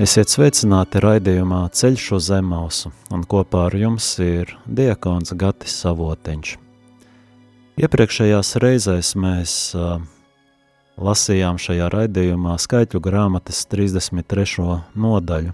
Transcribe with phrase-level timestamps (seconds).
[0.00, 6.54] Esiet sveicināti raidījumā Ceļš uz Zemausu, un kopā ar jums ir diakons Gatis Savotiņš.
[7.84, 9.98] Iepriekšējās reizēs mēs uh,
[10.96, 14.78] lasījām šajā raidījumā skaitļu grāmatas 33.
[15.04, 15.52] nodaļu,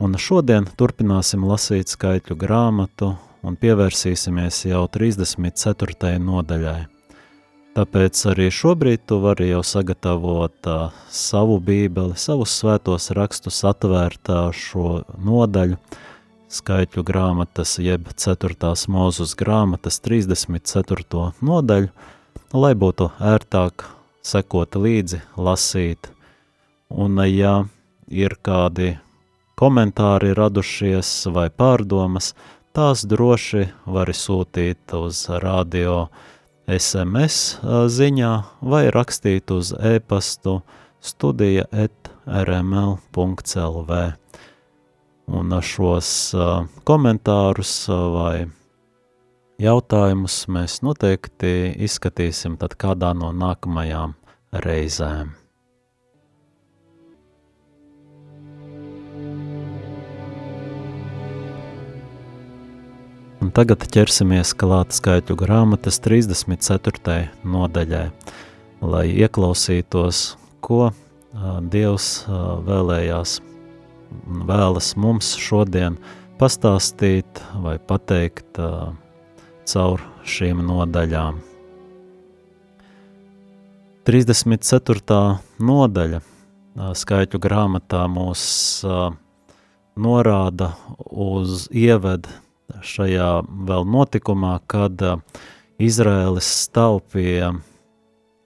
[0.00, 3.12] un šodien turpināsim lasīt skaitļu grāmatu
[3.44, 6.16] un pievērsīsimies jau 34.
[6.32, 6.93] nodaļai.
[7.74, 14.52] Tāpēc arī šobrīd tu vari jau sagatavot uh, savu bībeli, savus svētos rakstus, atvērt uh,
[14.54, 15.80] šo nodaļu,
[16.54, 18.70] skaitļu grāmatas, jeb 4.
[18.94, 21.24] mūzus grāmatas 34.
[21.42, 21.90] nodaļu,
[22.54, 23.88] lai būtu ērtāk
[24.22, 26.12] sekot līdzi, lasīt.
[26.94, 27.56] Un, ja
[28.06, 28.92] ir kādi
[29.58, 32.36] komentāri radušies vai pārdomas,
[32.70, 36.04] tās droši vari sūtīt uz radio
[36.70, 37.60] SMS
[37.92, 38.32] ziņā
[38.64, 40.62] vai rakstīt uz e-pastu
[41.04, 44.00] studija et rml.lv.
[45.24, 46.10] Un šos
[46.88, 48.46] komentārus vai
[49.60, 54.16] jautājumus mēs noteikti izskatīsim tad kādā no nākamajām
[54.64, 55.43] reizēm.
[63.44, 67.26] Un tagad ķersimies klāt skaitļu grāmatas 34.
[67.44, 68.06] nodaļai,
[68.80, 70.20] lai ieklausītos,
[70.64, 70.86] ko
[71.68, 72.06] Dievs
[72.64, 73.34] vēlējās
[74.32, 75.98] un vēlas mums šodien
[76.40, 78.62] pastāstīt vai pateikt
[79.74, 81.42] caur šīm nodaļām.
[84.08, 85.20] 34.
[85.60, 86.22] nodaļa
[87.02, 88.46] skaitļu grāmatā mūs
[90.08, 90.70] norāda
[91.12, 92.40] uz ievedu
[92.84, 93.30] šajā
[93.68, 95.20] vēl notikumā, kad uh,
[95.82, 97.50] Izraēlis stāv pie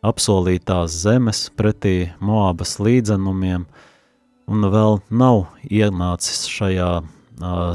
[0.06, 3.66] apsolītās zemes pretī Moabas līdzenumiem
[4.48, 7.09] un vēl nav ienācis šajā uh,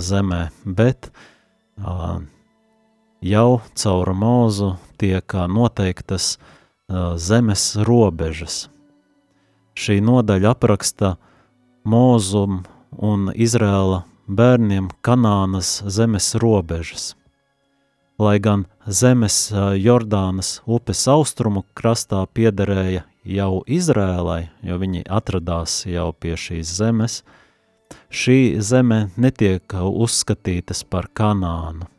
[0.02, 1.12] zemē, bet
[1.78, 2.24] uh,
[3.22, 8.68] jau caur mūzu tiek noteiktas uh, zemes robežas.
[9.78, 11.16] Šī nodaļa apraksta
[11.90, 12.64] mūzumu
[12.94, 17.14] un Izrēla bērniem Kanānas zemes robežas.
[18.20, 19.52] Lai gan zemes
[19.82, 27.24] Jordānas upes austrumu krastā piederēja jau Izrēlai, jo viņi atradās jau pie šīs zemes,
[28.14, 31.90] šī zeme netiek uzskatītas par Kanānu.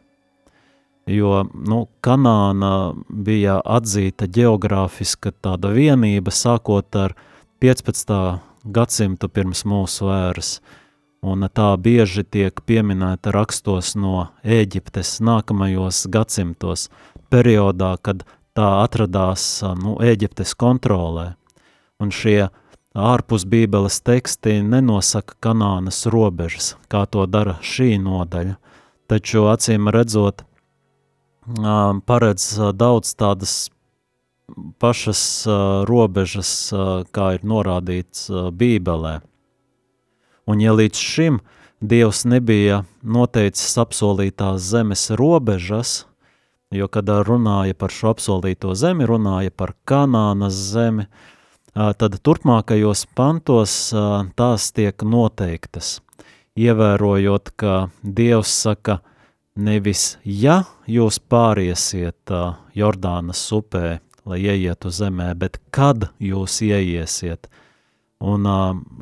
[1.10, 7.12] Jo nu, Kanāna bija atzīta geogrāfiska tāda vienība sākot ar
[7.60, 8.38] 15.
[8.64, 10.62] gadsimtu pirms mūsu ēras,
[11.24, 16.90] un tā bieži tiek pieminēta rakstos no Ēģiptes nākamajos gadsimtos,
[17.32, 19.46] periodā, kad tā atradās
[19.80, 21.32] nu, Ēģiptes kontrolē.
[22.02, 22.50] Un šie
[22.94, 28.58] ārpus bībeles teksti nenosaka kanānas robežas, kā to dara šī nodaļa,
[29.10, 30.44] taču acīm redzot,
[32.06, 33.56] paredz daudz tādas
[34.78, 35.22] pašas
[35.88, 36.50] robežas,
[37.16, 39.20] kā ir norādīts bībelē.
[40.46, 41.40] Un ja līdz šim
[41.84, 46.04] Dievs nebija noteicis apsolītās zemes robežas,
[46.72, 51.08] jo, kad runāja par šo apsolīto zemi, runāja par Kanānas zemi,
[51.74, 53.74] tad turpmākajos pantos
[54.38, 55.98] tās tiek noteiktas,
[56.56, 59.00] ievērojot, ka Dievs saka,
[59.56, 62.32] nevis ja jūs pāriesiet
[62.72, 67.50] Jordānas upē, lai ieietu zemē, bet kad jūs ieiesiet–
[68.22, 68.46] Un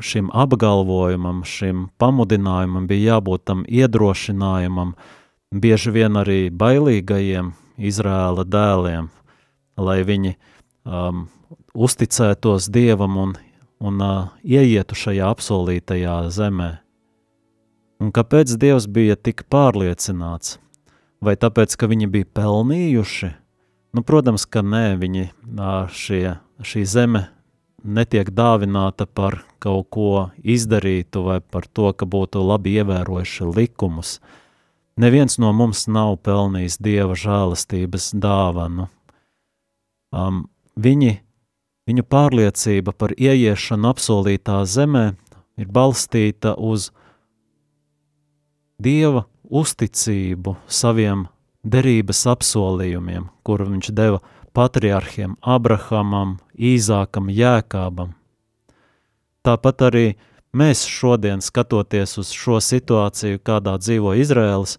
[0.00, 4.94] šim apgalvojumam, šim pamudinājumam bija jābūt tam iedrošinājumam,
[5.52, 9.08] bieži vien arī bailīgajiem Izrēla dēliem,
[9.76, 10.34] lai viņi
[10.84, 11.26] um,
[11.74, 13.34] uzticētos Dievam un,
[13.80, 16.70] un uh, ieietu šajā apsolītajā zemē.
[18.02, 20.58] Un kāpēc Dievs bija tik pārliecināts?
[21.22, 23.30] Vai tāpēc, ka viņi bija pelnījuši?
[23.94, 25.28] Nu, protams, ka nē, viņi,
[25.94, 26.24] šie,
[26.66, 27.28] šī zeme
[27.84, 34.16] netiek dāvināta par kaut ko izdarītu vai par to, ka būtu labi ievērojuši likumus.
[34.96, 38.88] Neviens no mums nav pelnījis dieva žēlastības dāvanu.
[40.12, 40.44] Um,
[40.76, 41.16] viņi,
[41.88, 45.06] viņu pārliecība par ieiešanu apsolītā zemē
[45.56, 46.90] ir balstīta uz
[48.82, 51.26] dieva uzticību saviem
[51.62, 54.20] derības apsolījumiem, kuru viņš deva
[54.54, 58.12] patriarhiem Abrahamam, Īzākam, Jēkābam.
[59.42, 60.06] Tāpat arī
[60.54, 64.76] mēs šodien, skatoties uz šo situāciju, kādā dzīvo Izraels,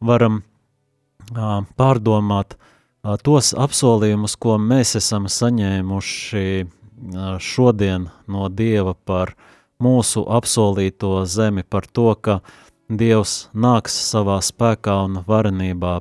[0.00, 9.34] varam uh, pārdomāt uh, tos apsolījumus, ko mēs esam saņēmuši uh, šodien no Dieva par
[9.82, 12.40] mūsu apsolīto zemi, par to, ka
[12.88, 15.98] Dievs nāks savā spēkā un varenībā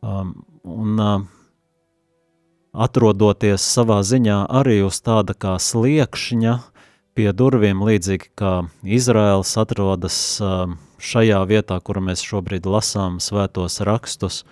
[0.00, 1.18] um, un uh,
[2.72, 6.58] atrodoties savā ziņā arī uz tāda kā sliekšņa
[7.12, 8.52] pie durvīm, līdzīgi kā
[8.82, 10.16] Izraels atrodas
[11.02, 14.42] šajā vietā, kur mēs šobrīd lasām svētos rakstus,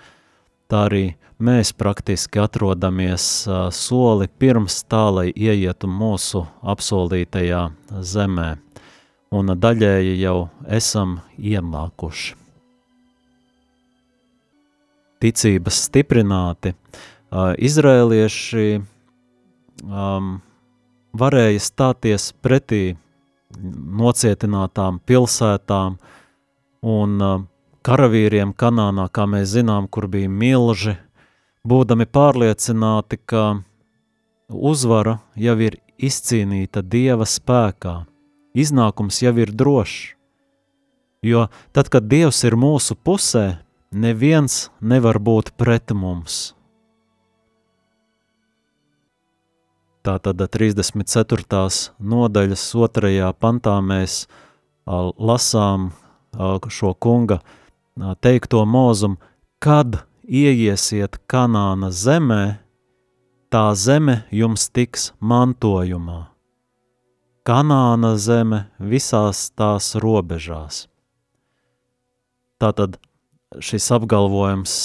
[0.69, 1.05] tā arī
[1.41, 7.63] mēs praktiski atrodamies soli pirms tā, lai ieietu mūsu apsolītajā
[8.05, 8.51] zemē,
[9.33, 12.37] un daļēji jau esam iemākuši.
[15.21, 16.77] Ticības stiprināti–
[17.31, 18.81] uh, izrēlieši
[19.85, 20.41] um,
[21.17, 22.97] varēja stāties pretī
[23.59, 25.97] nocietinātām pilsētām
[26.87, 27.41] un uh,
[27.87, 30.97] karavīriem Kanānā, kā mēs zinām, kur bija milži,
[31.67, 33.63] būdami pārliecināti, ka
[34.49, 38.05] uzvara jau ir izcīnīta Dieva spēkā,
[38.57, 40.15] iznākums jau ir drošs.
[41.21, 43.61] Jo tad, kad Dievs ir mūsu pusē,
[43.93, 46.55] neviens nevar būt pret mums.
[50.01, 51.69] Tātad 34.
[52.01, 54.23] nodaļas otrajā pantā mēs
[54.89, 55.91] lasām
[56.73, 57.43] šo kunga
[58.25, 59.21] teikto mūzumu,
[59.61, 62.63] kad ieiesiet Kanāna zemē,
[63.53, 66.31] tā zeme jums tiks mantojumā.
[67.45, 70.87] Kanāna zeme visās tās robežās.
[72.57, 72.97] Tātad
[73.61, 74.81] šis apgalvojums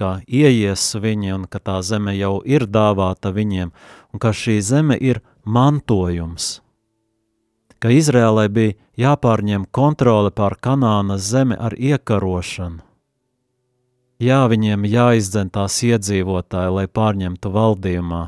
[0.00, 3.70] ka ieies viņi un ka tā zeme jau ir dāvāta viņiem,
[4.14, 6.60] un ka šī zeme ir mantojums.
[7.82, 12.80] Ka Izrēlai bija jāpārņem kontrole pār Kanānas zemi ar iekarošanu.
[14.22, 18.22] Jā, viņiem jāizdzen tās iedzīvotāji, lai pārņemtu valdījumā,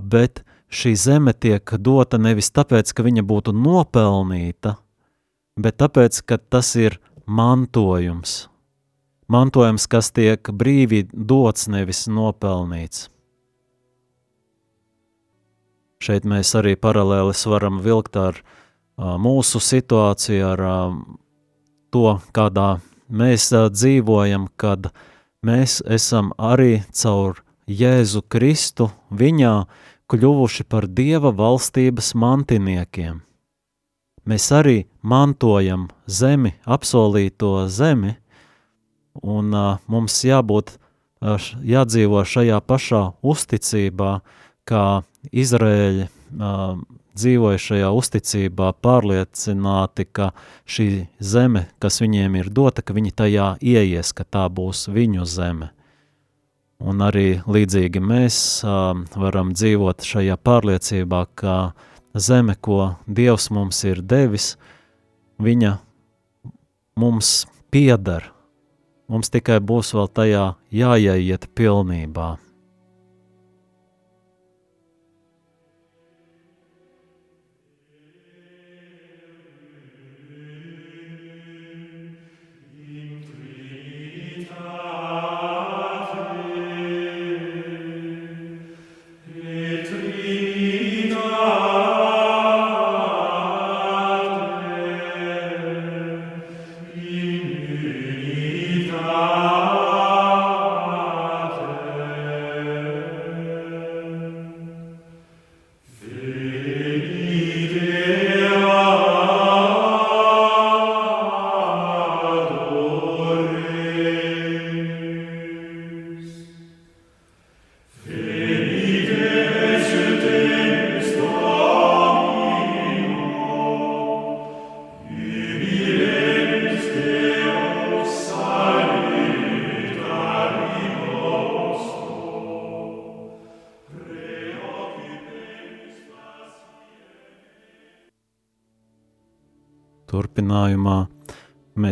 [0.00, 4.76] bet šī zeme tiek dota nevis tāpēc, ka viņa būtu nopelnīta,
[5.58, 8.46] bet tāpēc, ka tas ir mantojums,
[9.26, 13.08] mantojums, kas tiek brīvi dots, nevis nopelnīts.
[16.02, 20.96] Šeit mēs arī paralēlis varam vilkt ar uh, mūsu situāciju, ar uh,
[21.94, 24.90] to, kādā mēs uh, dzīvojam, kad
[25.44, 29.54] mēs esam arī caur Jēzu Kristu viņā
[30.12, 33.22] kļuvuši par Dieva valstības mantiniekiem.
[34.24, 38.16] Mēs arī mantojam zemi, apsolīto zemi,
[39.22, 44.12] un uh, mums jābūt, uh, jādzīvo šajā pašā uzticībā,
[44.68, 44.84] kā
[45.32, 46.74] Izrēļi uh,
[47.14, 50.32] dzīvoja šajā uzticībā, pārliecināti, ka
[50.66, 50.88] šī
[51.20, 55.70] zeme, kas viņiem ir dota, ka viņi tajā ieies, ka tā būs viņu zeme.
[56.84, 61.56] Un arī līdzīgi mēs uh, varam dzīvot šajā pārliecībā, ka
[62.12, 64.54] zeme, ko Dievs mums ir devis,
[65.38, 65.78] viņa
[67.00, 68.34] mums pieder,
[69.04, 72.38] Mums tikai būs vēl tajā jāieiet pilnībā.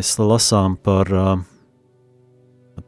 [0.03, 1.07] Mēs lasām par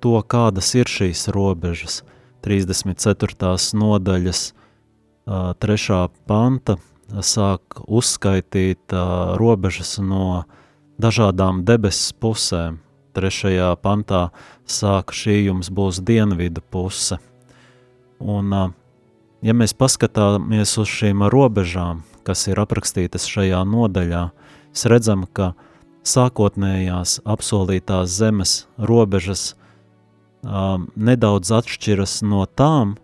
[0.02, 2.02] to, kādas ir šīs robežas.
[2.42, 3.54] 34.
[3.78, 6.08] nodaļas, uh, 3.
[6.26, 6.74] panta
[7.22, 8.90] sāk uzskaitīt
[9.38, 10.44] robežas no
[10.98, 12.80] dažādām debesu pusēm.
[13.14, 14.32] Trešajā pantā
[14.66, 17.20] sāk šī jums būs dienvidu puse.
[18.18, 18.50] Un,
[19.38, 24.24] ja mēs paskatāmies uz šīm robežām, kas ir aprakstītas šajā nodaļā,
[24.74, 25.52] mēs redzam, ka
[26.04, 29.54] sākotnējās apsolītās zemes robežas
[30.44, 32.96] um, nedaudz atšķiras no tām,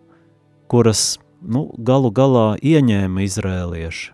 [0.70, 4.12] kuras nu, galu galā ieņēma izrēlieši.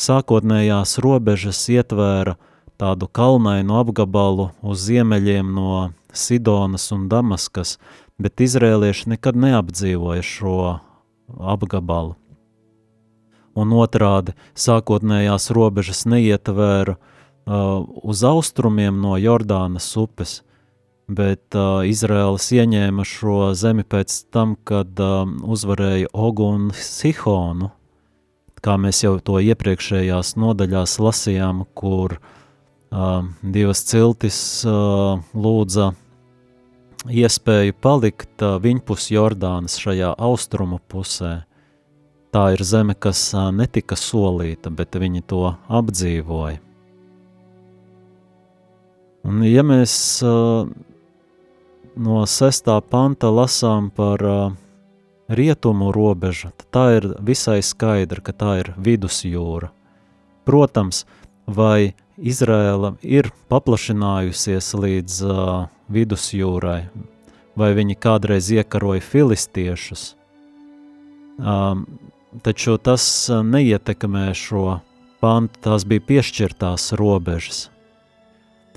[0.00, 2.34] Sākotnējās robežas ietvēra
[2.80, 7.76] tādu kalnainu apgabalu uz ziemeļiem no Sidonas un Damaskas,
[8.18, 10.58] bet izrēlieši nekad neapdzīvoja šo
[11.54, 12.16] apgabalu.
[13.54, 17.10] Un otrādi, sākotnējās robežas neietvēra uh,
[17.44, 20.38] uz austrumiem no Jordānas upes,
[21.08, 27.70] bet uh, Izraels ieņēma šo zemi pēc tam, kad um, uzvarēja Ogu un Sihonu,
[28.64, 35.92] kā mēs jau to iepriekšējās nodaļās lasījām, kur uh, divas ciltis uh, lūdza
[37.12, 41.42] iespēju palikt uh, viņpus Jordānas šajā austrumu pusē.
[42.32, 46.63] Tā ir zeme, kas uh, netika solīta, bet viņi to apdzīvoja.
[49.24, 50.68] Un ja mēs uh,
[51.96, 52.68] no 6.
[52.92, 54.52] panta lasām par uh,
[55.32, 59.70] rietumu robežu, tad tā ir visai skaidra, ka tā ir vidusjūra.
[60.44, 61.06] Protams,
[61.46, 66.80] vai Izrēla ir paplašinājusies līdz uh, vidusjūrai,
[67.56, 70.06] vai viņi kādreiz iekaroja filistiešus,
[71.40, 71.86] um,
[72.44, 74.82] taču tas neietekmē šo
[75.24, 77.70] pantu, tās bija piešķirtās robežas.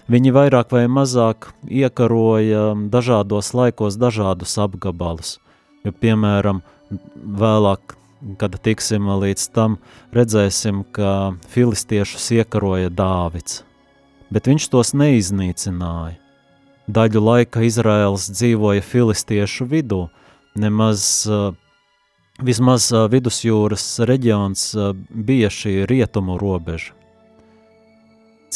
[0.08, 5.34] Viņi vairāk vai mazāk iekaroja dažādos laikos dažādus apgabalus.
[5.84, 6.62] Jo, piemēram,
[7.14, 7.98] vēlāk,
[8.40, 9.78] kad tiksim līdz tam,
[10.16, 13.62] redzēsim, ka filistiešus iekaroja Dāvids,
[14.32, 16.18] bet viņš tos neiznīcināja.
[16.88, 20.06] Daļu laika Izraels dzīvoja filistiešu vidū,
[20.56, 21.26] nemaz
[22.40, 24.70] vismaz vidusjūras reģions
[25.12, 26.97] bija šī rietumu robeža.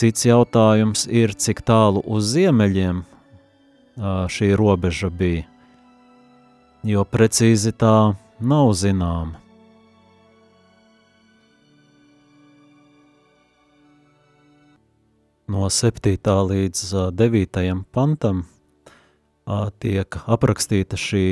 [0.02, 3.04] Cits jautājums ir, cik tālu uz ziemeļiem
[4.34, 5.44] šī robeža bija,
[6.90, 9.38] jo precīzi tā nav zināma.
[15.54, 16.18] No 7.
[16.50, 16.82] līdz
[17.22, 17.62] 9.
[17.94, 18.42] pantam
[19.86, 21.28] tiek aprakstīta šī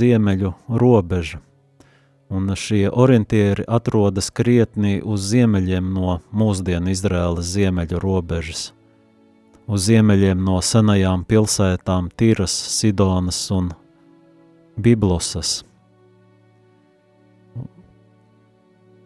[0.00, 1.42] ziemeļu robeža
[2.28, 8.72] un šie orientieri atrodas krietni uz ziemeļiem no mūsdienu Izraēlas ziemeļu robežas.
[9.68, 13.72] Uz ziemeļiem no senajām pilsētām Tīras, Sidonas un
[14.76, 15.62] Biblosas.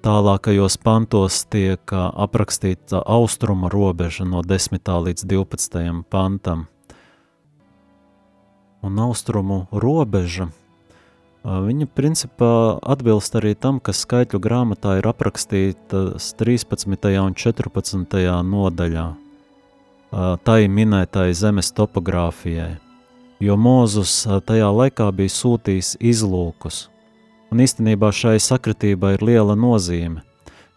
[0.02, 4.90] Tālākajos pantos tiek aprakstīta austruma robeža no 10.
[5.06, 6.02] līdz 12.
[6.10, 6.66] pantam.
[8.82, 10.50] Un austrumu robeža–
[11.42, 17.08] Viņa principā atbilst arī tam, kas skaitļu grāmatā ir aprakstītas 13.
[17.18, 18.20] un 14.
[18.46, 19.06] nodaļā,
[20.46, 22.76] tai minētai zemes topogrāfijai,
[23.42, 26.84] jo Mūzus tajā laikā bija sūtījis izlūkus,
[27.50, 30.22] un īstenībā šai sakritībai ir liela nozīme,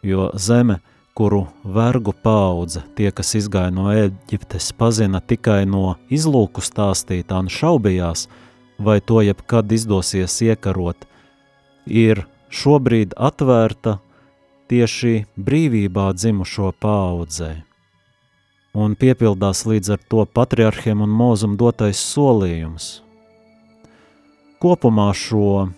[0.01, 0.79] jo zeme,
[1.13, 8.25] kuru vergu paudze, tie, kas izgāja no Eģiptes, pazina tikai no izlūku stāstītā un šaubījās,
[8.77, 11.05] vai to jebkad izdosies iekarot,
[11.85, 13.99] ir šobrīd atvērta
[14.69, 17.51] tieši brīvībā dzimušo paudzē.
[18.75, 22.99] Un piepildās līdz ar to patriarchiem un mūzum dotais solījums.
[24.59, 25.69] Kopumā šo uh,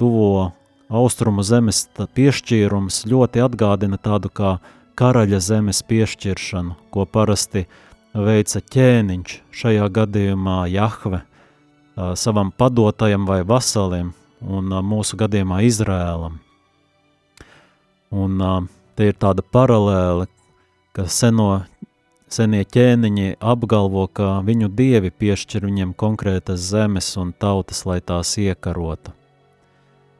[0.00, 0.52] tuvo
[0.88, 1.84] austrumu zemes
[2.16, 4.56] piešķīrums ļoti atgādina tādu kā
[4.96, 7.66] karaļa zemes piešķiršanu, ko parasti
[8.14, 11.24] veica ķēniņš, šajā gadījumā Jahve–
[11.96, 16.38] savam padotajam vai vasalim, un mūsu gadījumā Izrēlam.
[18.12, 18.42] Un
[18.96, 20.28] te ir tāda paralēle,
[20.96, 21.64] ka seno,
[22.32, 29.14] senie ķēniņi apgalvo, ka viņu dievi piešķir viņiem konkrētas zemes un tautas, lai tās iekarota.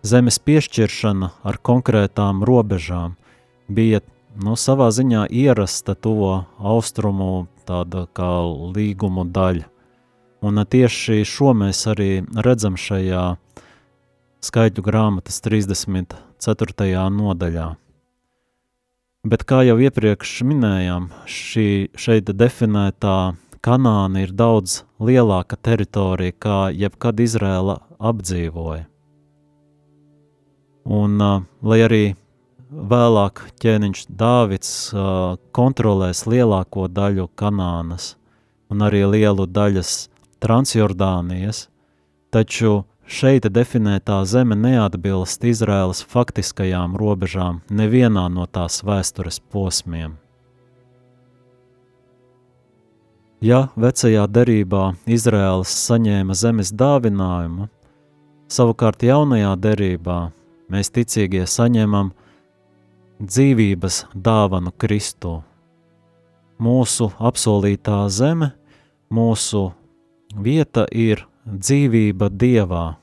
[0.07, 3.17] Zemes piešķiršana ar konkrētām robežām
[3.69, 4.03] bija
[4.39, 8.31] nu, savā ziņā ierasta tuvo austrumu tāda kā
[8.77, 9.67] līgumu daļa.
[10.45, 12.11] Un tieši šo mēs arī
[12.45, 13.25] redzam šajā
[14.45, 16.93] skaitļu grāmatas 34.
[17.11, 17.71] nodaļā.
[19.27, 23.35] Bet kā jau iepriekš minējām, šī šeit definētā
[23.67, 28.85] Kanāna ir daudz lielāka teritorija, kā jebkad Izrēla apdzīvoja.
[30.87, 32.05] Un, uh, lai arī
[32.71, 38.13] vēlāk ķēniņš Dāvids uh, kontrolēs lielāko daļu Kanānas
[38.71, 39.97] un arī lielu daļas
[40.43, 41.67] Transjordānijas,
[42.31, 50.17] taču šeit definētā zeme neatbilst Izraēlas faktiskajām robežām nevienā no tās vēstures posmiem.
[53.45, 57.69] Ja vecajā derībā Izraēlas saņēma zemes dāvinājumu,
[58.49, 60.21] savukārt jaunajā derībā
[60.73, 62.15] mēs ticīgie saņemam
[63.21, 65.41] dzīvības dāvanu Kristu.
[66.57, 68.55] Mūsu apsolītā zeme,
[69.13, 69.69] mūsu
[70.35, 72.97] vieta ir dzīvība Dievā.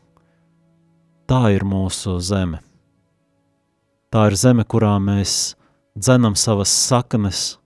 [1.30, 2.60] Tā ir mūsu zeme.
[4.12, 5.56] Tā ir zeme, kurā mēs
[5.96, 7.58] dzenam savas saknes,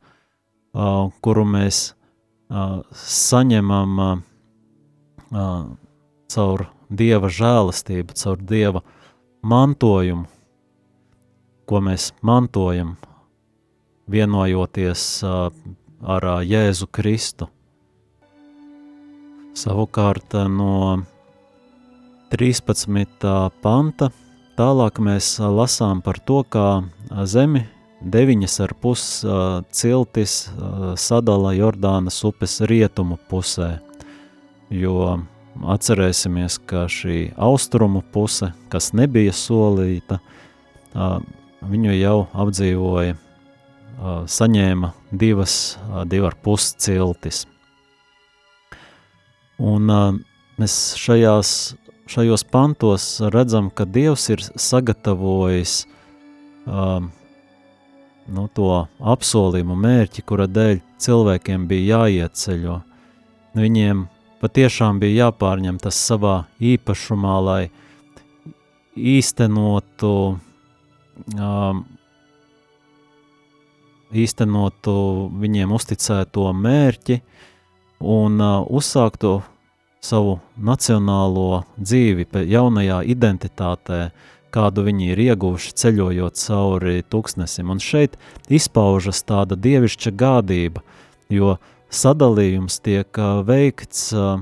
[0.75, 1.97] uh, kuru mēs
[2.93, 4.23] saņemam
[6.31, 8.81] caur Dieva žēlastību, caur Dieva
[9.43, 10.27] mantojumu,
[11.67, 12.95] ko mēs mantojam,
[14.07, 17.49] vienojoties ar Jēzu Kristu.
[19.57, 20.99] Savukārt no
[22.29, 23.07] 13.
[23.63, 24.11] panta
[24.59, 26.83] tālāk mēs lasām par to, kā
[27.25, 27.63] zemi
[28.05, 29.07] deviņas ar pus
[29.79, 30.35] ciltis
[31.01, 33.71] sadala Jordānas upes rietumu pusē,
[34.69, 35.17] jo
[35.77, 40.21] atcerēsimies, ka šī austrumu puse, kas nebija solīta,
[41.65, 43.17] viņu jau apdzīvoja,
[44.29, 47.47] saņēma divas, uh, divi ar pus ciltis.
[49.57, 50.11] Un uh,
[50.61, 51.51] mēs šajās,
[52.09, 55.79] šajos pantos redzam, ka Dievs ir sagatavojis
[56.69, 57.01] uh,
[58.27, 58.69] nu, to
[59.01, 62.77] apsolījumu mērķi, kura dēļ cilvēkiem bija jāieceļo.
[63.57, 64.05] Viņiem
[64.43, 67.61] patiešām bija jāpārņem tas savā īpašumā, lai
[68.97, 70.13] īstenotu,
[71.33, 71.83] um,
[74.13, 74.97] īstenotu
[75.41, 77.21] viņiem uzticēto mērķi
[77.99, 79.39] un uh, uzsāktu
[80.03, 84.11] savu nacionālo dzīvi jaunajā identitātē,
[84.53, 87.69] kādu viņi ir ieguvuši ceļojot cauri tūkstnesim.
[87.73, 88.15] Un šeit
[88.49, 90.83] izpaužas tāda dievišķa gādība,
[91.29, 91.57] jo
[91.89, 94.39] sadalījums tiek uh, veikts uh,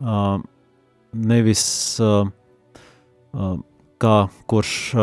[0.00, 0.38] uh,
[1.12, 1.64] nevis
[2.02, 2.28] uh,
[3.34, 3.56] uh,
[4.00, 4.16] kā
[4.50, 5.02] kurš uh,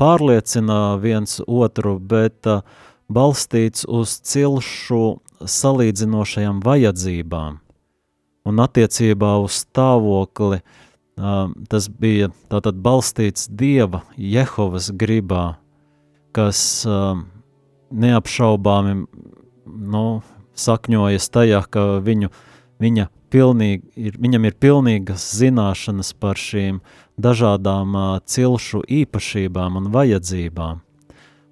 [0.00, 2.64] pārliecina viens otru, bet uh,
[3.10, 7.58] balstīts uz cilšu salīdzinošajām vajadzībām
[8.48, 10.60] un attiecībā uz stāvokli
[11.68, 15.58] tas bija tātad balstīts Dieva, Jehovas gribā,
[16.32, 16.86] kas
[17.90, 18.94] neapšaubāmi
[19.66, 20.04] nu,
[20.56, 22.30] sakņojas tajā, ka viņu,
[22.80, 26.80] viņa pilnīgi, ir, viņam ir pilnīgas zināšanas par šīm
[27.20, 30.80] dažādām cilšu īpašībām un vajadzībām.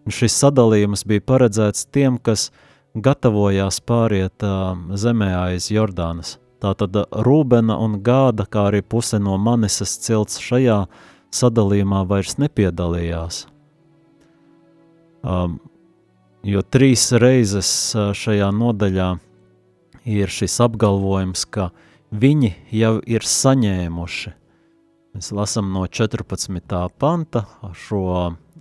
[0.08, 2.48] Un šis sadalījums bija paredzēts tiem, kas
[3.04, 4.44] gatavojās pāriet
[4.94, 6.36] zemē aiz Jordānas.
[6.58, 10.80] Tātad Rūbena un Gāda, kā arī puse no Manisas cilts šajā
[11.34, 13.44] sadalījumā vairs nepiedalījās.
[15.22, 15.58] Um,
[16.42, 19.12] jo trīs reizes šajā nodaļā
[20.08, 21.70] ir šis apgalvojums, ka
[22.10, 24.34] viņi jau ir saņēmuši.
[25.14, 26.82] Mēs lasām no 14.
[26.98, 27.44] panta
[27.86, 28.02] šo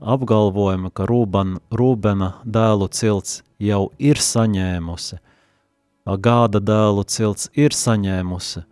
[0.01, 5.21] apgalvojumu, ka Rūben, Rūbena dēlu cilts jau ir saņēmusi–
[6.15, 8.63] gāda dēlu cilts ir saņēmusi.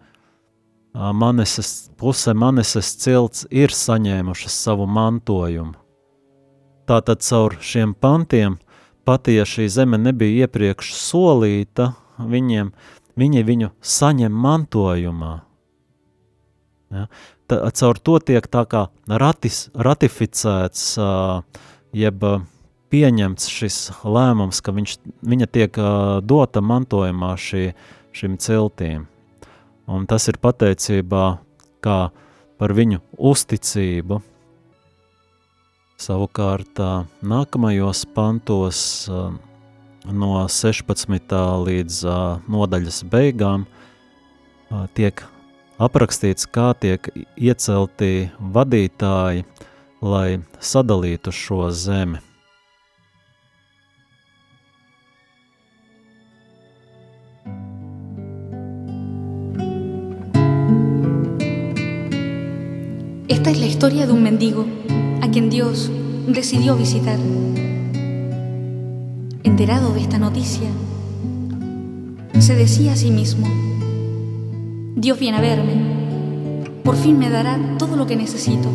[0.95, 5.75] Maneses, puse maneses cilts ir saņēmušas savu mantojumu.
[6.87, 8.59] Tātad caur šiem pantiem,
[9.03, 12.71] pat ja šī zeme nebija iepriekš solīta, viņiem,
[13.17, 15.33] viņi viņu saņem mantojumā.
[16.93, 17.07] Ja?
[17.49, 20.93] Tā, caur to tiek tā kā ratis, ratificēts,
[21.93, 22.23] jeb
[22.93, 25.79] pieņemts šis lēmums, ka viņš, viņa tiek
[26.25, 27.67] dota mantojumā šī,
[28.15, 29.07] šim ciltīm.
[29.85, 31.25] Un tas ir pateicībā
[31.85, 31.99] kā
[32.57, 34.21] par viņu uzticību.
[36.01, 36.81] Savukārt
[37.23, 38.79] nākamajos pantos
[40.05, 41.37] no 16.
[41.67, 42.01] līdz
[42.51, 43.65] nodaļas beigām
[44.97, 45.23] tiek
[45.79, 49.45] aprakstīts, kā tiek iecelti vadītāji,
[50.05, 52.21] lai sadalītu šo zemi.
[63.75, 64.65] Historia de un mendigo
[65.21, 65.91] a quien Dios
[66.29, 67.19] decidió visitar.
[69.43, 70.69] enterado de esta noticia,
[72.39, 73.45] se decía a sí mismo,
[74.95, 75.73] Dios viene a verme,
[76.85, 78.69] por fin me dará todo lo que necesito.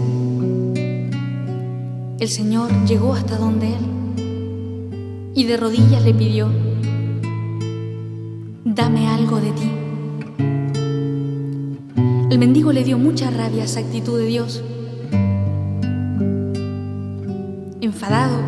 [2.18, 6.50] El Señor llegó hasta donde él y de rodillas le pidió,
[8.66, 9.70] dame algo de ti.
[12.28, 14.62] El mendigo le dio mucha rabia a esa actitud de Dios.
[17.92, 18.38] Enfadado,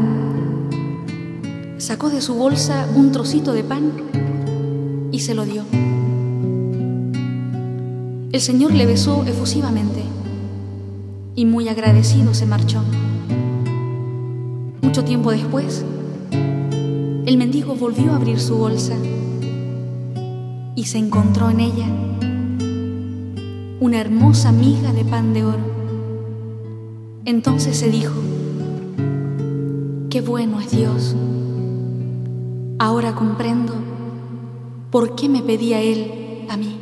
[1.77, 3.91] sacó de su bolsa un trocito de pan
[5.11, 5.65] y se lo dio.
[8.31, 10.05] El Señor le besó efusivamente
[11.35, 12.85] y muy agradecido se marchó.
[14.81, 15.85] Mucho tiempo después,
[17.27, 18.95] el mendigo volvió a abrir su bolsa
[20.77, 21.89] y se encontró en ella
[23.81, 25.73] una hermosa miga de pan de oro.
[27.25, 28.15] Entonces se dijo,
[30.13, 31.17] qué bueno es Dios.
[32.79, 33.73] Ahora comprendo
[34.91, 36.77] por qué me pedía Él a mí.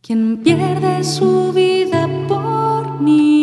[0.00, 3.37] Quien pierde su vida por mí,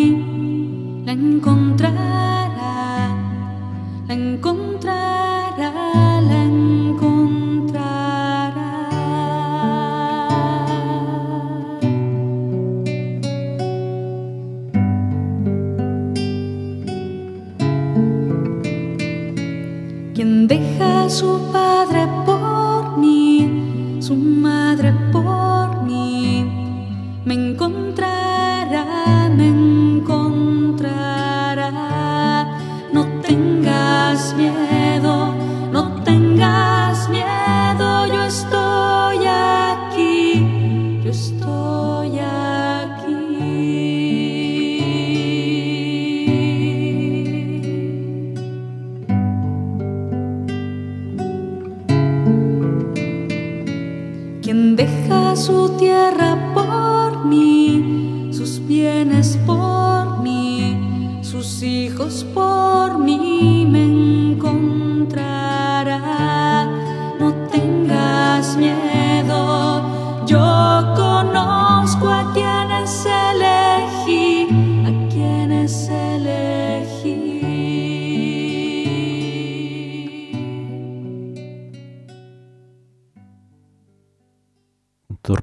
[54.45, 63.94] Quien deja su tierra por mí, sus bienes por mí, sus hijos por mí, me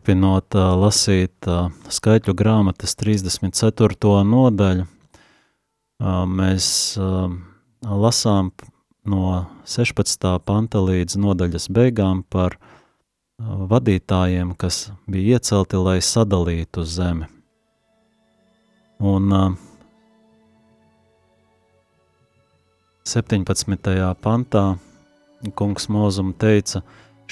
[0.02, 1.46] Turpinot lasīt
[1.94, 4.08] skaitļu grāmatas 34.
[4.26, 4.86] nodaļu,
[6.26, 6.66] mēs
[7.86, 8.48] lasām
[9.06, 9.20] no
[9.62, 10.26] 16.
[10.42, 12.56] panta līdz nodaļas beigām par
[13.38, 17.30] vadītājiem, kas bija iecelti, lai sadalītu zemi.
[18.98, 19.44] Un ā,
[23.06, 23.94] 17.
[24.18, 24.66] pantā
[25.54, 26.82] kungs Mozum teica,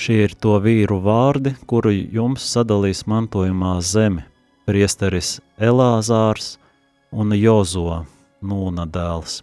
[0.00, 4.24] šie ir to vīru vārdi, kuru jums sadalīs mantojumā zemi,
[4.68, 6.54] priesteris Elāzārs
[7.12, 8.04] un Jozo,
[8.40, 9.42] Nūna dēls.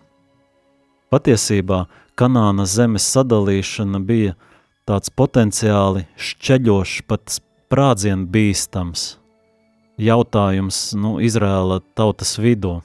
[1.13, 1.86] Patiesībā
[2.17, 4.34] Kanāna zemes sadalīšana bija
[4.89, 9.12] tāds potenciāli šķeļošs, pat sprādzien bīstams
[9.98, 12.80] jautājums nu, Izrēla tautas vidū.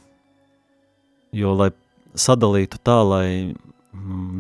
[1.32, 1.70] Jo, lai
[2.12, 3.26] sadalītu tā, lai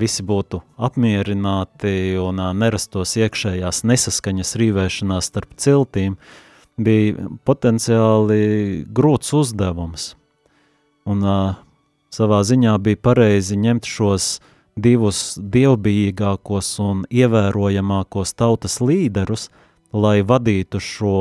[0.00, 6.16] visi būtu apmierināti un nerastos iekšējās nesaskaņas rīvēšanās starp ciltīm,
[6.80, 10.12] bija potenciāli grūts uzdevums.
[11.04, 11.24] Un
[12.12, 14.38] savā ziņā bija pareizi ņemt šos
[14.76, 19.50] divus dievbijīgākos un ievērojamākos tautas līderus,
[19.92, 21.16] lai vadītu šo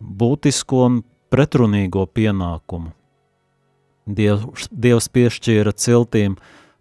[0.00, 2.90] būtisko un pretrunīgo pienākumu.
[4.08, 6.38] Dievs, Dievs piešķīra ciltīm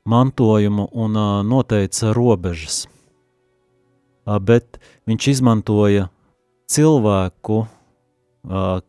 [0.07, 2.85] mantojumu un noteica robežas,
[4.23, 6.07] bet viņš izmantoja
[6.71, 7.65] cilvēku,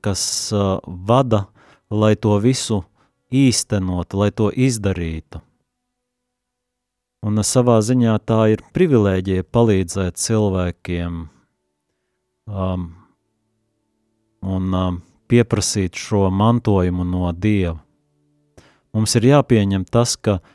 [0.05, 0.23] kas
[0.87, 1.47] vada,
[1.91, 2.85] lai to visu
[3.35, 5.43] īstenotu, lai to izdarītu.
[7.27, 11.17] Un savā ziņā tā ir privilēģija palīdzēt cilvēkiem
[12.47, 12.85] um,
[14.47, 17.75] un um, pieprasīt šo mantojumu no Dieva.
[18.95, 20.55] Mums ir jāpieņem tas, ka uh,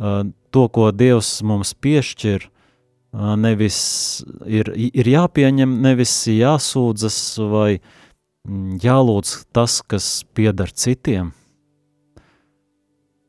[0.00, 2.46] to, ko Dievs mums piešķir,
[3.12, 3.80] nevis
[4.46, 7.18] ir, ir jāpieņem, nevis jāsūdzas
[7.50, 11.32] vai mm, jālūdz tas, kas pieder citiem.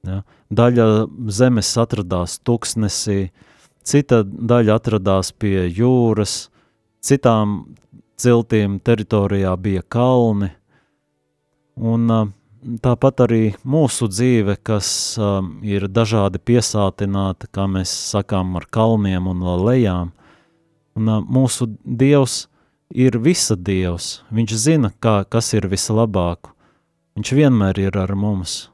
[0.07, 0.21] Ja?
[0.51, 0.87] Daļa
[1.31, 3.31] zemes atradās tuksnesī,
[3.83, 6.49] cita daļa atradās pie jūras,
[7.01, 7.73] citām
[8.21, 10.51] ciltīm teritorijā bija kalni,
[11.81, 12.27] un uh,
[12.61, 19.43] tāpat arī mūsu dzīve, kas um, ir dažādi piesātināta, kā mēs sakām, ar kalniem un
[19.65, 20.11] lejām.
[20.97, 22.45] Un uh, mūsu Dievs
[22.93, 24.21] ir visa Dievs.
[24.33, 26.51] Viņš zina, kā, kas ir vislabāk.
[27.17, 28.69] Viņš vienmēr ir ar mums.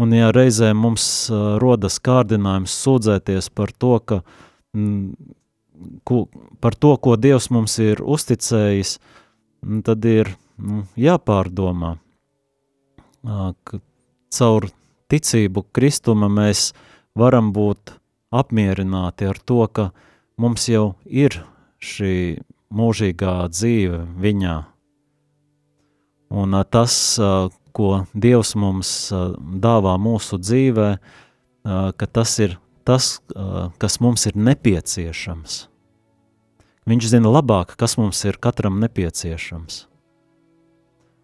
[0.00, 4.20] Un ja reizē mums uh, rodas kārdinājums sūdzēties par to, ka,
[4.76, 5.32] mm,
[6.04, 6.24] ku,
[6.60, 8.98] par to, ko Dievs mums ir uzticējis,
[9.84, 12.09] tad ir nu, jāpārdomā, ka
[13.24, 14.68] caur
[15.10, 16.70] ticību Kristuma mēs
[17.18, 17.96] varam būt
[18.30, 19.90] apmierināti ar to, ka
[20.40, 21.40] mums jau ir
[21.82, 24.56] šī mūžīgā dzīve viņā.
[26.30, 26.94] Un tas,
[27.74, 30.88] ko Dievs mums dāvā mūsu dzīvē,
[31.98, 32.56] ka tas ir
[32.86, 33.18] tas,
[33.82, 35.66] kas mums ir nepieciešams.
[36.90, 39.89] Viņš zina labāk, kas mums ir katram nepieciešams.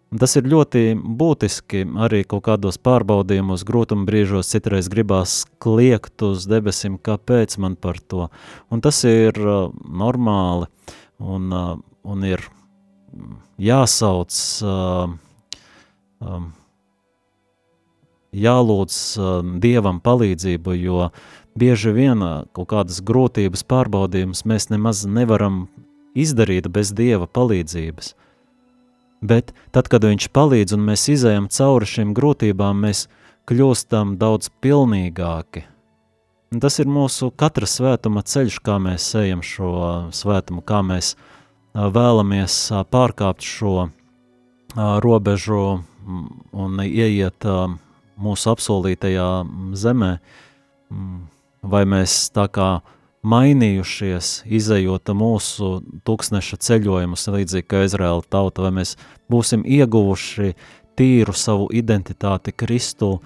[0.07, 6.45] Un tas ir ļoti būtiski arī kaut kādos pārbaudījumos, grūtuma brīžos, citreiz gribās kliegt uz
[6.47, 8.29] debesīm, kāpēc man par to.
[8.71, 10.69] Un tas ir uh, normāli
[11.19, 11.73] un, uh,
[12.07, 12.45] un ir
[13.59, 15.11] jāsauc, uh,
[16.23, 16.45] um,
[18.31, 21.09] jālūdz uh, Dievam palīdzību, jo
[21.59, 25.65] bieži vien uh, kaut kādas grūtības pārbaudījumus mēs nemaz nevaram
[26.15, 28.13] izdarīt bez Dieva palīdzības–
[29.21, 33.07] Bet tad, kad viņš palīdz un mēs izējam cauri šīm grūtībām, mēs
[33.49, 35.63] kļūstam daudz pilnīgāki.
[36.53, 39.71] Un tas ir mūsu katra svētuma ceļš, kā mēs ejam šo
[40.15, 41.15] svētumu, kā mēs
[41.75, 42.59] vēlamies
[42.93, 43.89] pārkāpt šo
[45.03, 45.63] robežu
[46.53, 47.47] un ieiet
[48.17, 49.27] mūsu apsolītajā
[49.75, 50.11] zemē,
[51.67, 52.69] vai mēs tā kā
[53.27, 55.71] mainījušies, izējot mūsu
[56.07, 58.95] tūkstneša ceļojumus, līdzīgi kā Izraēla tauta, vai mēs
[59.31, 60.53] būsim ieguvuši
[60.97, 63.17] tīru savu identitāti Kristu,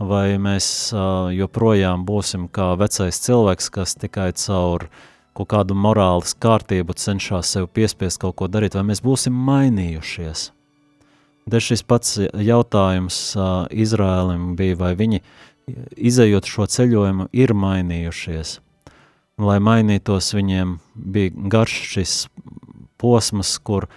[0.00, 0.90] vai mēs
[1.36, 4.88] joprojām būsim kā vecais cilvēks, kas tikai caur
[5.36, 10.48] kaut kādu morāles kārtību cenšas sev piespiest kaut ko darīt, vai mēs būsim mainījušies.
[11.50, 13.20] Te šis pats jautājums
[13.72, 15.22] Izrēlim bija, vai viņi,
[16.10, 18.58] izējot šo ceļojumu, ir mainījušies–
[19.44, 22.14] lai mainītos, viņiem bija garš šis
[23.00, 23.88] posms, kur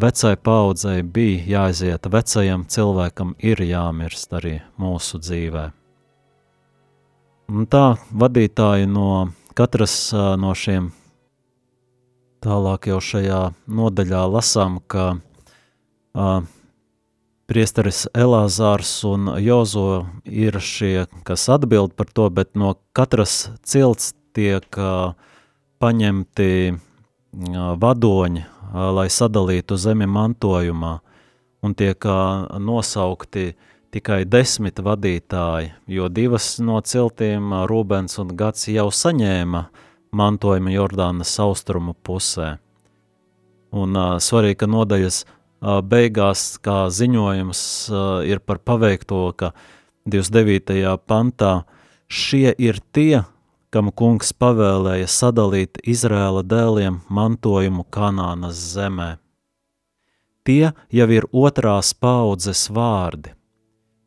[0.00, 5.70] vecai paudzei bija jāiziet, vecajam cilvēkam ir jāmirst arī mūsu dzīvē.
[7.50, 10.92] Un tā vadītāji no katras no šiem
[12.44, 16.46] tālāk jau šajā nodaļā lasām, ka uh,
[17.50, 24.78] priesteris Elāzārs un Jozo ir šie, kas atbild par to, bet no katras cilts tiek
[25.80, 26.52] paņemti
[27.80, 28.44] vadoņi,
[28.96, 30.94] lai sadalītu zemi mantojumā,
[31.62, 32.06] un tiek
[32.58, 33.52] nosaukti
[33.90, 39.64] tikai desmit vadītāji, jo divas no ciltīm, Rūbens un Gats, jau saņēma
[40.14, 42.56] mantojumu Jordānas austrumu pusē.
[43.70, 49.52] Un uh, svarīgi, ka nodaļas uh, beigās, kā ziņojums uh, ir par paveikto, ka
[50.10, 50.80] 29.
[51.06, 51.52] pantā
[52.10, 53.22] šie ir tie,
[53.70, 59.12] kam kungs pavēlēja sadalīt Izrēla dēliem mantojumu Kanānas zemē.
[60.46, 63.34] Tie jau ir otrās paudzes vārdi.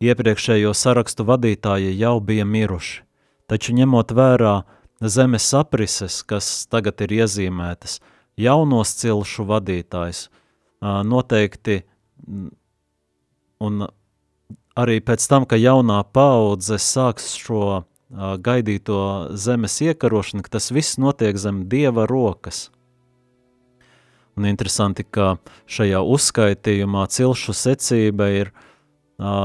[0.03, 3.03] Iepriekšējo sarakstu vadītāji jau bija miruši,
[3.47, 4.55] taču ņemot vērā
[4.99, 8.01] zemes aprises, kas tagad ir iezīmētas,
[8.35, 10.25] jaunos cilšu vadītājs
[10.83, 11.79] noteikti
[13.63, 13.85] un
[14.75, 18.99] arī pēc tam, ka jaunā paudze sāks šo gaidīto
[19.33, 22.69] zemes iekarošanu, ka tas viss notiek zem dieva rokas.
[24.37, 25.37] Un interesanti, ka
[25.69, 28.63] šajā uzskaitījumā cilšu secība ir uh,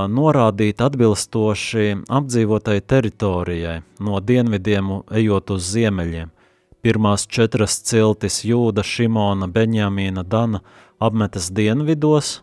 [0.09, 6.33] norādīta atbilstoši apdzīvotai teritorijai, no dienvidiem ejot uz ziemeļiem.
[6.81, 10.63] Pirmās četras ciltis Jūda, Šimona, Beņjamīna, Dana
[11.03, 12.39] apmetas dienvidos,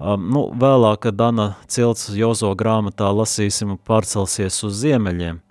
[0.00, 5.42] Um, nu, vēlāk, kad Dana cilts Jozo grāmatā lasīsim pārcelsies uz ziemeļiem,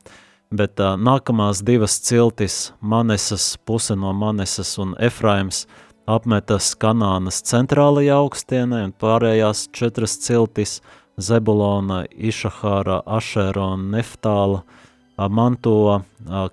[0.50, 5.68] bet uh, nākamās divas ciltis, Manesas puse no Manesas un Efraims,
[6.10, 10.80] apmetas Kanānas centrālajā augstienē, un pārējās četras ciltis,
[11.22, 16.02] Zebulona, Išahāra, Ašēra un Neftāla, uh, manto uh,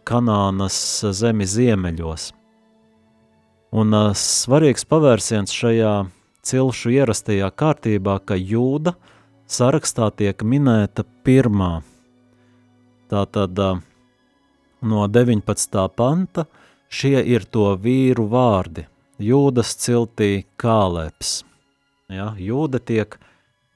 [0.04, 0.76] Kanānas
[1.16, 2.28] zemi ziemeļos.
[3.72, 5.94] Un uh, svarīgs pavērsiens šajā
[6.46, 8.94] cilšu ierastajā kārtībā, ka jūda
[9.50, 11.80] sarakstā tiek minēta pirmā.
[13.10, 13.58] Tātad
[14.82, 15.88] no 19.
[15.96, 16.46] panta
[16.88, 18.86] šie ir to vīru vārdi.
[19.22, 21.40] Jūdas ciltī kāleps.
[22.12, 23.16] Ja, jūda tiek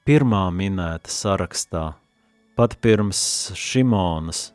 [0.07, 1.85] pirmā minēta sarakstā,
[2.55, 3.21] pat pirms
[3.57, 4.51] Šimonas.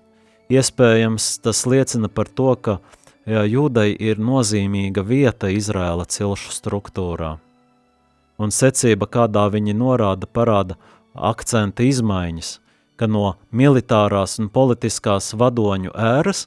[0.53, 2.79] Iespējams, tas liecina par to, ka
[3.27, 7.35] jūdai ir nozīmīga vieta Izrēla cilšu struktūrā.
[8.37, 10.77] Un secība, kādā viņi norāda, parāda
[11.17, 12.59] akcenta izmaiņas,
[13.01, 16.47] ka no militārās un politiskās vadoņu ēras,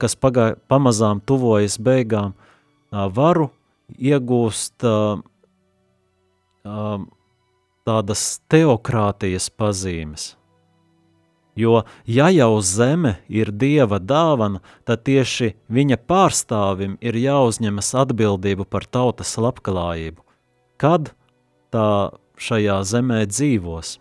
[0.00, 2.32] kas pagai, pamazām tuvojas beigām,
[2.92, 3.50] varu
[3.96, 4.84] iegūst
[7.88, 10.34] tādas teokrātijas pazīmes.
[11.58, 18.86] Jo, ja jau zeme ir dieva dāvana, tad tieši viņa pārstāvim ir jāuzņemas atbildība par
[18.86, 20.22] tautas labklājību.
[20.78, 21.10] Kad
[21.74, 21.88] tā
[22.38, 23.96] šajā zemē dzīvos?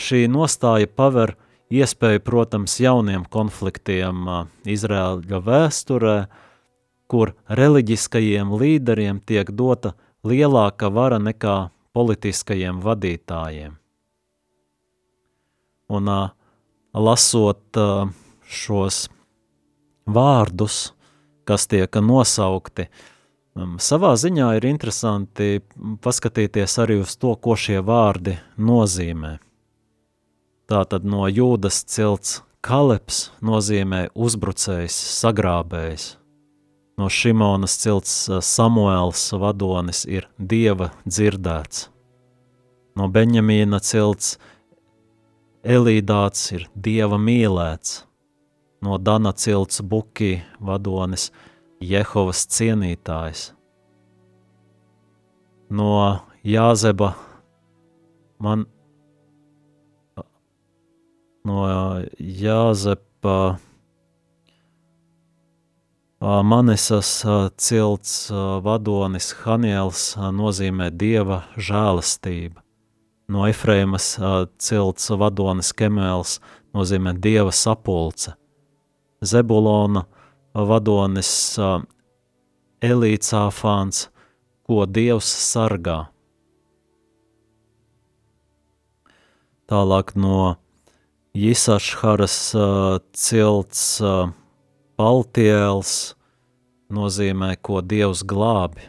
[0.00, 1.34] Šī nostāja paver
[1.70, 4.24] iespēju, protams, jauniem konfliktiem
[4.64, 6.16] Izraēļa vēsturē,
[7.10, 9.94] kur reliģiskajiem līderiem tiek dota
[10.26, 13.76] lielāka vara nekā politiskajiem vadītājiem.
[15.90, 16.30] Un uh,
[16.94, 18.10] lasot uh,
[18.46, 19.08] šos
[20.06, 20.92] vārdus,
[21.46, 23.09] kas tiek nosaukti, um,
[23.56, 25.60] savā ziņā ir interesanti
[26.02, 29.38] paskatīties arī uz to, ko šie vārdi nozīmē.
[30.70, 36.16] Tātad no jūdas cilts Kaleps nozīmē uzbrucējs, sagrābējs.
[37.00, 38.12] No Šimonas cilts
[38.44, 41.88] Samuēls vadonis ir dieva dzirdēts.
[42.94, 44.34] No Beņamīna cilts
[45.64, 48.04] Elīdāts ir dieva mīlēts,
[48.84, 51.30] no Dana cilts Buki vadonis
[51.80, 53.50] Jehovas cienītājs,
[55.70, 55.90] no
[56.44, 57.14] Jāzeba
[58.40, 58.66] man,
[61.48, 61.66] no
[62.20, 63.36] Jāzepa
[66.20, 67.12] Manesas
[67.56, 68.16] cilts
[68.64, 72.60] vadonis Haniels nozīmē dieva žēlastība
[73.30, 76.38] no Efraimas uh, cilts vadonis Kemēls
[76.74, 78.34] nozīmē dieva sapulce.
[79.22, 80.04] Zebulona
[80.54, 81.32] vadonis
[82.80, 84.08] Elīcāfāns,
[84.64, 85.98] ko dievs sargā.
[89.70, 90.56] Tālāk no
[91.36, 92.38] Jisašharas
[93.14, 93.82] cilts
[94.98, 95.92] Paltiels
[96.90, 98.88] nozīmē, ko dievs glābi.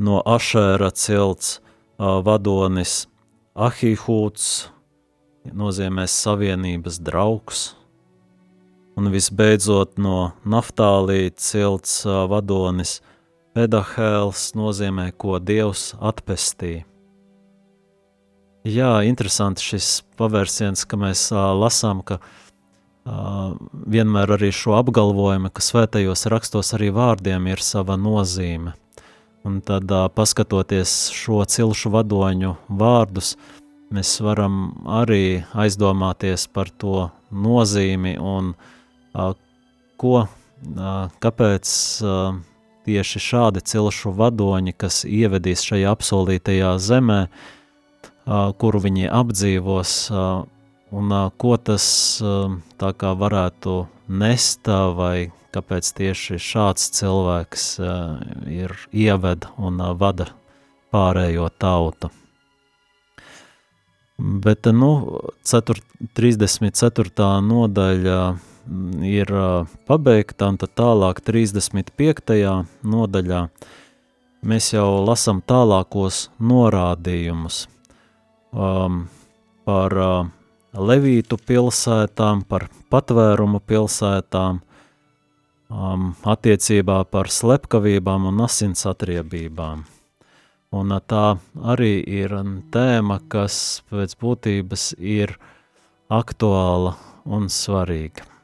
[0.00, 1.58] No Ašēra cilts
[1.98, 3.06] vadonis
[3.56, 4.70] Ahihūts,
[5.52, 7.74] nozīmē savienības draugs,
[8.96, 13.00] un visbeidzot no Naftālī cilts vadonis
[13.56, 16.84] Pedahēls nozīmē, ko Dievs atpestīja.
[18.66, 23.54] Jā, interesanti šis pavērsiens, ka mēs uh, lasām, ka uh,
[23.86, 28.74] vienmēr arī šo apgalvojumu, ka svētajos rakstos arī vārdiem ir sava nozīme–
[29.46, 33.36] Un tad, paskatoties šo cilšu vadoņu vārdus,
[33.94, 34.56] mēs varam
[34.90, 38.56] arī aizdomāties par to nozīmi un
[40.00, 40.26] ko,
[41.22, 41.72] kāpēc
[42.86, 47.20] tieši šādi cilšu vadoņi, kas ievedīs šajā apsolītajā zemē,
[48.60, 49.96] kuru viņi apdzīvos,
[50.96, 51.86] un ko tas
[52.78, 58.18] tā kā varētu nest vai kāpēc tieši šāds cilvēks uh,
[58.50, 60.28] ir ieved un vada
[60.94, 62.10] pārējo tautu.
[64.16, 64.90] Bet, nu,
[65.44, 65.82] 4,
[66.16, 67.26] 34.
[67.44, 68.20] nodaļa
[69.06, 69.30] ir
[69.86, 72.36] pabeigta, un tad tālāk 35.
[72.82, 73.42] nodaļā
[74.46, 77.66] mēs jau lasam tālākos norādījumus
[78.52, 79.06] um,
[79.66, 80.28] par uh,
[80.76, 84.60] Levītu pilsētām, par patvērumu pilsētām,
[85.70, 89.86] um, attiecībā par slepkavībām un asinsatriebībām.
[90.76, 91.38] Un uh, tā
[91.74, 92.36] arī ir
[92.74, 95.38] tēma, kas pēc būtības ir
[96.12, 98.35] aktuāla un svarīga.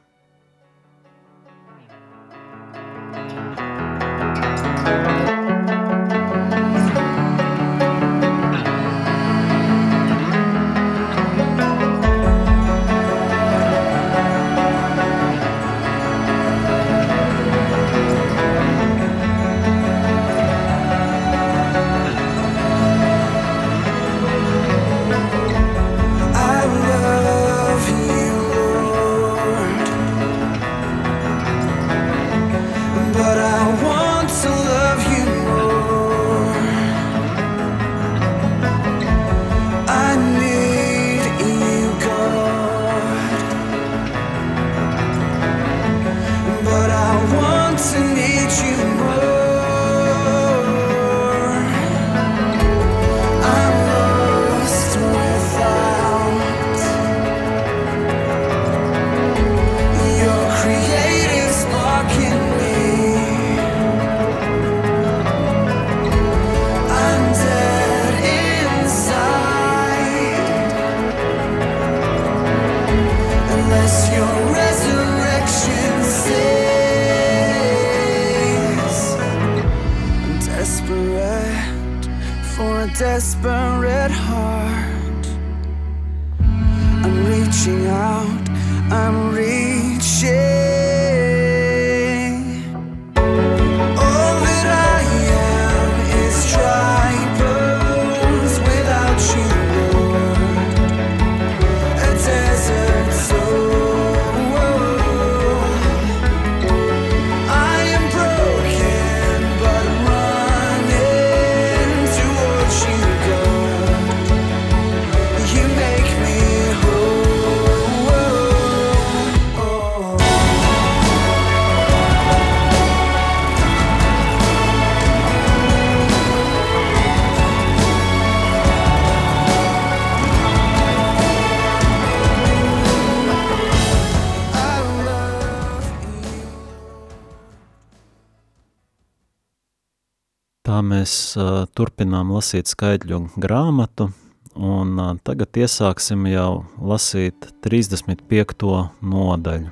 [140.71, 144.13] Mēs uh, turpinām lasīt skaidļu grāmatu,
[144.55, 148.89] un uh, tagad iesāksim jau lasīt 35.
[149.01, 149.71] nodaļu.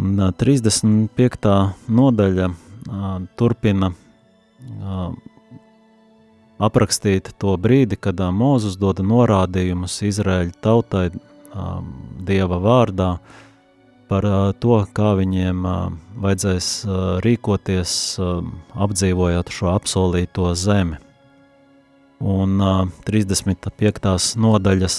[0.00, 1.52] Un, uh, 35.
[1.92, 5.12] nodaļa uh, turpina uh,
[6.58, 11.82] aprakstīt to brīdi, kad uh, Mūzus dod norādījumus Izraēļa tautai uh,
[12.24, 13.43] Dieva vārdā, uh,
[14.08, 14.26] par
[14.60, 15.64] to, kā viņiem
[16.22, 16.68] vajadzēs
[17.24, 17.92] rīkoties,
[18.86, 21.00] apdzīvojot šo apsolīto zemi.
[22.24, 22.62] Un
[23.04, 24.36] 35.
[24.40, 24.98] nodaļas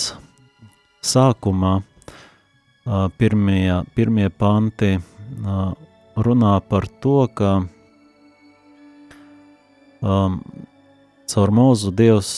[1.05, 1.73] sākumā
[3.17, 4.91] pirmie, pirmie panti
[6.15, 7.51] runā par to, ka
[10.05, 10.39] um,
[11.25, 12.31] caur mūzu Dievs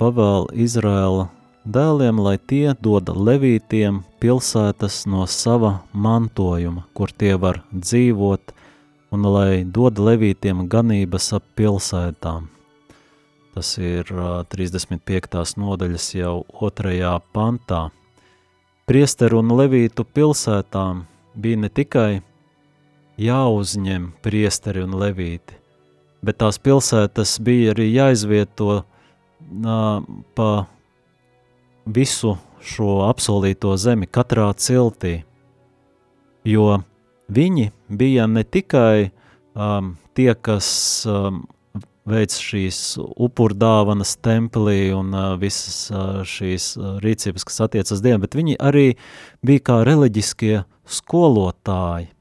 [0.00, 1.28] pavēl Izraēla
[1.66, 8.54] dēliem, lai tie doda levītiem pilsētas no sava mantojuma, kur tie var dzīvot,
[9.14, 12.48] un lai doda levītiem ganības ap pilsētām.
[13.56, 14.10] Tas ir
[14.52, 15.56] 35.
[15.56, 17.86] nodaļas jau otrajā pantā.
[18.86, 22.20] Priesteru un levītu pilsētām bija ne tikai
[23.18, 25.56] jāuzņem priesteri un levīti,
[26.22, 28.84] bet tās pilsētas bija arī jāizvieto uh,
[30.36, 30.50] pa
[31.86, 35.20] visu šo apsolīto zemi katrā ciltī,
[36.44, 36.80] jo
[37.30, 39.10] viņi bija ne tikai
[39.54, 40.68] um, tie, kas
[41.10, 41.44] um,
[42.06, 48.38] veic šīs upurdāvanas templī un uh, visas uh, šīs uh, rīcības, kas attiecas Dievam, bet
[48.38, 48.86] viņi arī
[49.46, 52.12] bija kā reliģiskie skolotāji,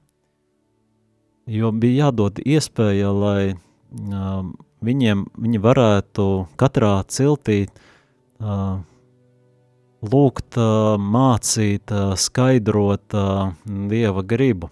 [1.46, 4.56] jo bija jādod iespēja, lai um,
[4.86, 8.82] viņiem, viņi varētu katrā ciltī uh,
[10.12, 10.58] lūgt,
[11.00, 13.16] mācīt, skaidrot
[13.66, 14.72] Dieva gribu.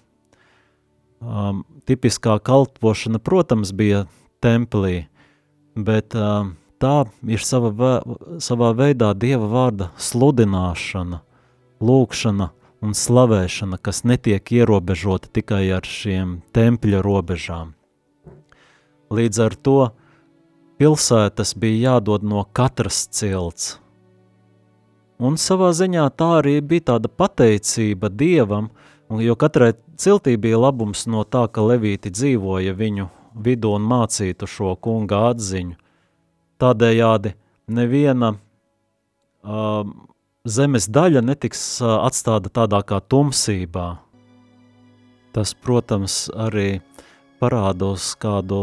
[1.87, 4.05] Tipiskā kalpošana, protams, bija
[4.43, 5.05] templī,
[5.75, 6.15] bet
[6.83, 6.95] tā
[7.27, 7.93] ir sava,
[8.43, 11.21] savā veidā Dieva vārda sludināšana,
[11.83, 12.49] lūkšana
[12.83, 17.75] un slavēšana, kas netiek ierobežota tikai ar šiem tempļa robežām.
[19.13, 19.77] Līdz ar to
[20.81, 23.77] pilsētas bija jādod no katras cilts–
[25.21, 28.71] Un savā ziņā tā arī bija tāda pateicība Dievam,
[29.21, 34.73] jo katrai ciltī bija labums no tā, ka Levīti dzīvoja viņu vidū un mācītu šo
[34.81, 35.77] kunga atziņu.
[36.61, 37.33] Tādējādi
[37.67, 39.85] neviena uh,
[40.45, 43.87] zemes daļa netiks uh, atstāta tādā kā tumsībā.
[45.33, 46.81] Tas, protams, arī
[47.41, 48.59] parāda uz kādu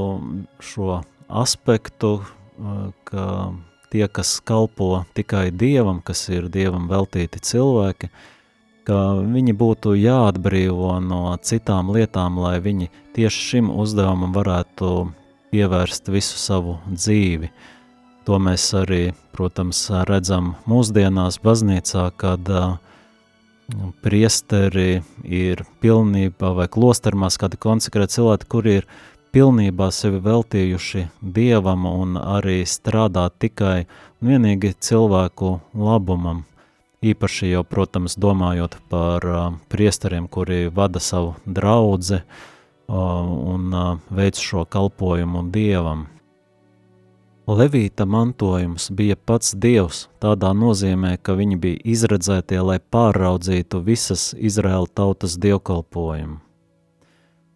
[0.62, 3.26] šo aspektu, uh, ka
[3.91, 8.11] tie, kas kalpo tikai Dievam, kas ir Dievam veltīti cilvēki,
[8.86, 15.11] ka viņi būtu jāatbrīvo no citām lietām, lai viņi tieši šim uzdevumam varētu
[15.51, 17.51] pievērst visu savu dzīvi.
[18.28, 22.76] To mēs arī, protams, redzam mūsdienās baznīcā, kad uh,
[24.05, 28.88] priesteri ir pilnībā vai klostermās kādi konsekrēti cilvēki, kuri ir
[29.33, 36.45] pilnībā sevi veltījuši Dievam un arī strādā tikai un vienīgi cilvēku labumam.
[37.01, 42.97] Īpaši jau, protams, domājot par uh, priesteriem, kuri vada savu draudzi uh,
[43.55, 46.05] un uh, veic šo kalpojumu Dievam.
[47.51, 54.87] Levīta mantojums bija pats Dievs, tādā nozīmē, ka viņi bija izredzētie, lai pāraudzītu visas Izraēla
[54.95, 56.39] tautas dievkalpojumu.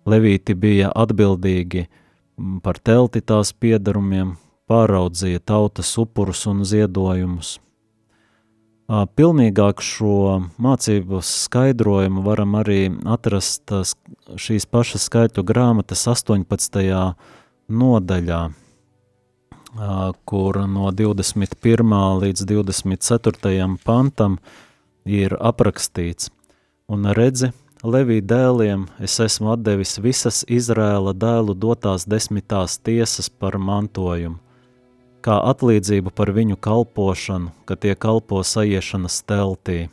[0.05, 1.87] Levīti bija atbildīgi
[2.63, 4.35] par telti tās piedarumiem,
[4.69, 7.59] pāraudzīja tautas upurus un ziedojumus.
[8.85, 10.17] Pilnīgāk šo
[10.61, 13.73] mācību skaidrojumu varam arī atrast
[14.37, 16.85] šīs pašas skaitu grāmatas 18.
[17.69, 18.43] nodaļā.
[20.25, 21.95] kur no 21.
[22.23, 23.79] līdz 24.
[23.85, 24.39] pantam
[25.05, 26.31] ir aprakstīts,
[26.89, 27.51] un redzi,
[27.85, 34.39] Levī dēliem es esmu atdevis visas Izrēla dēlu dotās desmitās tiesas par mantojumu,
[35.21, 39.91] kā atlīdzību par viņu kalpošanu, ka tie kalpo saiešanas teltī.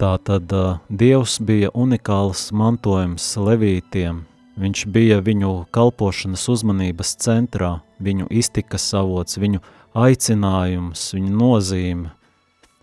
[0.00, 0.56] Tā tad
[0.88, 4.24] Dievs bija unikāls mantojums levītiem,
[4.56, 9.60] viņš bija viņu kalpošanas uzmanības centrā, viņu iztikas avots, viņu
[9.92, 12.14] aicinājums, viņu nozīme–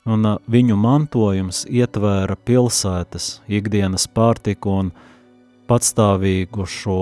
[0.06, 4.92] un viņu mantojums ietvēra pilsētas, ikdienas pārtiku un
[5.70, 7.02] patstāvīgu šo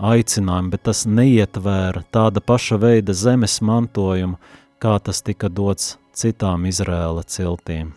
[0.00, 4.38] aicinājumu, bet tas neietvēra tāda paša veida zemes mantojumu,
[4.80, 7.92] kā tas tika dots citām Izrēla ciltīm.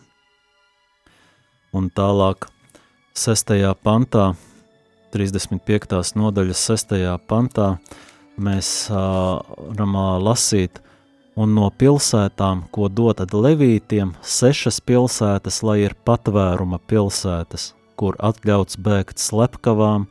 [1.74, 2.50] Un tālāk,
[3.18, 3.56] 6.
[3.82, 4.34] pantā,
[5.16, 6.14] 35.
[6.20, 6.98] nodaļas 6.
[7.30, 7.78] pantā,
[8.38, 10.82] mēs varam lasīt,
[11.36, 19.22] un no pilsētām, ko dotad levītiem, sešas pilsētas, lai ir patvēruma pilsētas, kur atļauts bēgt
[19.22, 20.08] slepkavām,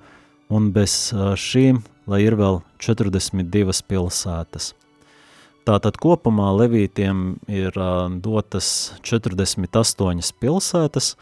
[0.53, 4.73] un bez šīm, lai ir vēl 42 pilsētas.
[5.63, 7.77] Tātad kopumā levītiem ir
[8.25, 8.69] dotas
[9.07, 11.15] 48 pilsētas,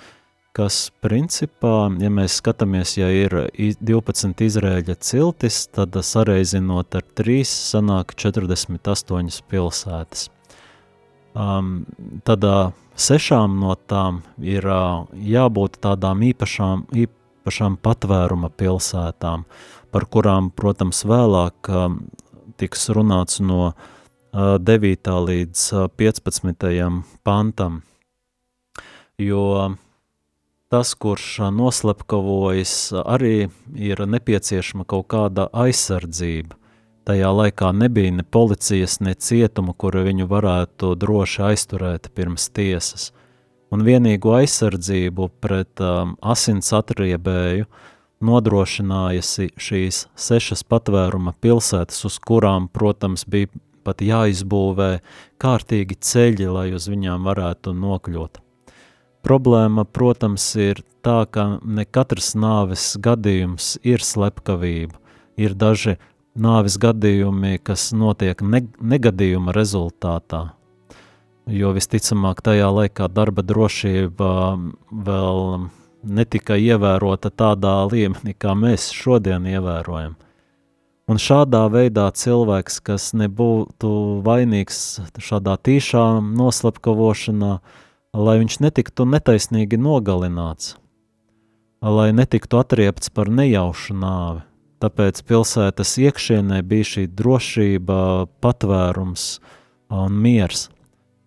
[0.57, 8.15] kas principā, ja mēs skatāmies, ja ir 12 Izrēļa ciltis, tad sareizinot ar 3 sanāk
[8.19, 10.29] 48 pilsētas.
[11.31, 11.85] Um,
[12.27, 19.45] tad uh, sešām no tām ir uh, jābūt tādām īpašām, īpašām patvēruma pilsētām,
[19.95, 21.87] par kurām, protams, vēlāk uh,
[22.59, 25.13] tiks runāts no uh, 9.
[25.31, 26.67] līdz uh, 15.
[27.23, 27.79] pantam,
[29.23, 29.79] jo uh,
[30.71, 36.55] tas, kurš noslepkavojas, arī ir nepieciešama kaut kāda aizsardzība.
[37.09, 43.09] Tajā laikā nebija ne policijas, ne cietuma, kur viņu varētu droši aizturēt pirms tiesas.
[43.75, 47.67] Un vienīgo aizsardzību pret um, asins atriebēju
[48.23, 49.25] nodrošināja
[49.59, 53.51] šīs sešas patvēruma pilsētas, uz kurām, protams, bija
[53.83, 54.93] pat jāizbūvē
[55.41, 58.43] kārtīgi ceļi, lai uz viņām varētu nokļūt.
[59.21, 64.97] Problēma, protams, ir tā, ka ne katrs nāves gadījums ir slepkavība.
[65.41, 65.99] Ir daži
[66.41, 70.41] nāves gadījumi, kas notiek ne negadījuma rezultātā,
[71.53, 74.31] jo visticamāk tajā laikā darba drošība
[74.91, 75.69] vēl
[76.01, 80.17] netika ievērota tādā līmenī, kā mēs šodien ievērojam.
[81.11, 83.91] Un šādā veidā cilvēks, kas nebūtu
[84.25, 87.87] vainīgs šādā tīšā noslepkavošanā, uh,
[88.17, 90.75] lai viņš netiktu netaisnīgi nogalināts,
[91.81, 94.45] lai netiktu atriepts par nejaušu nāvi.
[94.81, 97.97] Tāpēc pilsētas iekšienē bija šī drošība,
[98.41, 99.25] patvērums
[99.93, 100.71] un miers.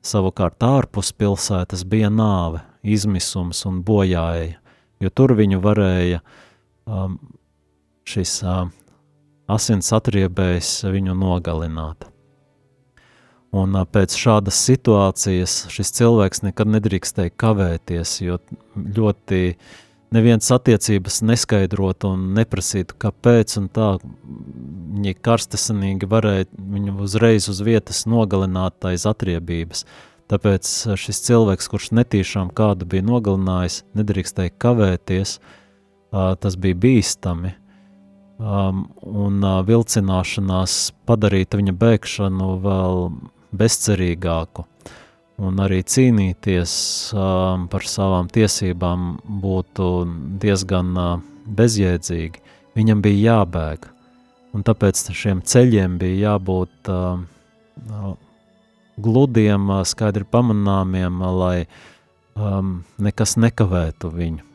[0.04, 4.58] Savukārt ārpus pilsētas bija nāve, izmisums un bojāja,
[5.00, 6.24] jo tur viņu varēja
[6.90, 7.20] um,
[8.10, 8.74] šis um,
[9.48, 12.10] asins atriebējs viņu nogalināt.
[13.54, 18.40] Un pēc šādas situācijas šis cilvēks nekad nedrīkstēja kavēties, jo
[18.74, 19.42] ļoti
[20.14, 23.90] neviens attiecības neskaidrot un neprasītu, kāpēc un tā.
[24.94, 29.86] Viņi karstasanīgi varēja viņu uzreiz uz vietas nogalināt aiz atriebības.
[30.34, 35.36] Tāpēc šis cilvēks, kurš netīšām kādu bija nogalinājis, nedrīkstēja kavēties,
[36.14, 37.54] tas bija bīstami,
[38.40, 43.00] un vilcināšanās padarīta viņa bēgšanu vēl
[43.54, 44.66] bezcerīgāku
[45.44, 46.74] un arī cīnīties
[47.18, 49.88] um, par savām tiesībām būtu
[50.44, 51.16] diezgan uh,
[51.48, 52.44] bezjēdzīgi.
[52.78, 53.90] Viņam bija jābēg,
[54.54, 57.20] un tāpēc šiem ceļiem bija jābūt uh,
[57.90, 58.16] uh,
[59.02, 61.58] gludiem, uh, skaidri pamanāmiem, uh, lai
[62.38, 64.53] um, nekas nekavētu viņu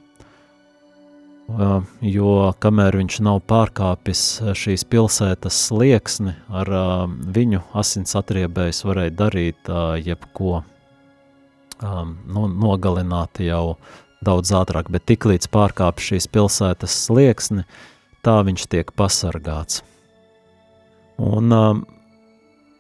[1.48, 4.22] jo kamēr viņš nav pārkāpis
[4.58, 6.68] šīs pilsētas slieksni, ar
[7.36, 9.70] viņu asins atriebējs varēja darīt
[10.04, 10.62] jebko,
[11.80, 13.78] nu, nogalināt jau
[14.24, 17.64] daudz ātrāk, bet tiklīdz pārkāp šīs pilsētas slieksni,
[18.26, 19.80] tā viņš tiek pasargāts.
[21.18, 21.48] Un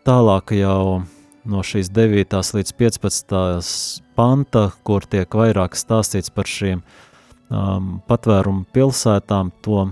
[0.04, 1.02] tālāk jau
[1.48, 2.36] no šīs 9.
[2.36, 3.34] līdz 15.
[4.18, 7.07] panta, kur tiek vairāk stāstīts par šīm uh,
[7.50, 9.88] um, patvērumu pilsētām, to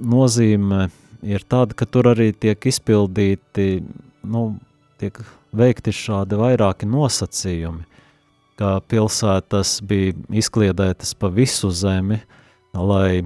[0.00, 0.88] nozīme
[1.26, 3.82] ir tāda, ka tur arī tiek izpildīti,
[4.26, 4.46] nu,
[5.00, 5.20] tiek
[5.56, 7.84] veikti šādi vairāki nosacījumi,
[8.56, 12.20] ka pilsētas bija izkliedētas pa visu zemi,
[12.76, 13.24] lai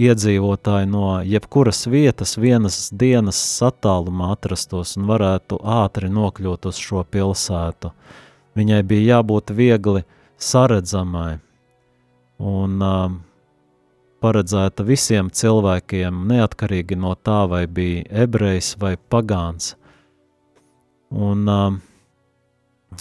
[0.00, 7.92] iedzīvotāji no jebkuras vietas vienas dienas attālumā atrastos un varētu ātri nokļūt uz šo pilsētu.
[8.56, 10.04] Viņai bija jābūt viegli
[10.40, 11.38] saredzamai
[12.40, 13.12] un uh,
[14.20, 19.74] paredzēta visiem cilvēkiem, neatkarīgi no tā, vai bija ebrejs vai pagāns.
[21.10, 21.78] Un uh,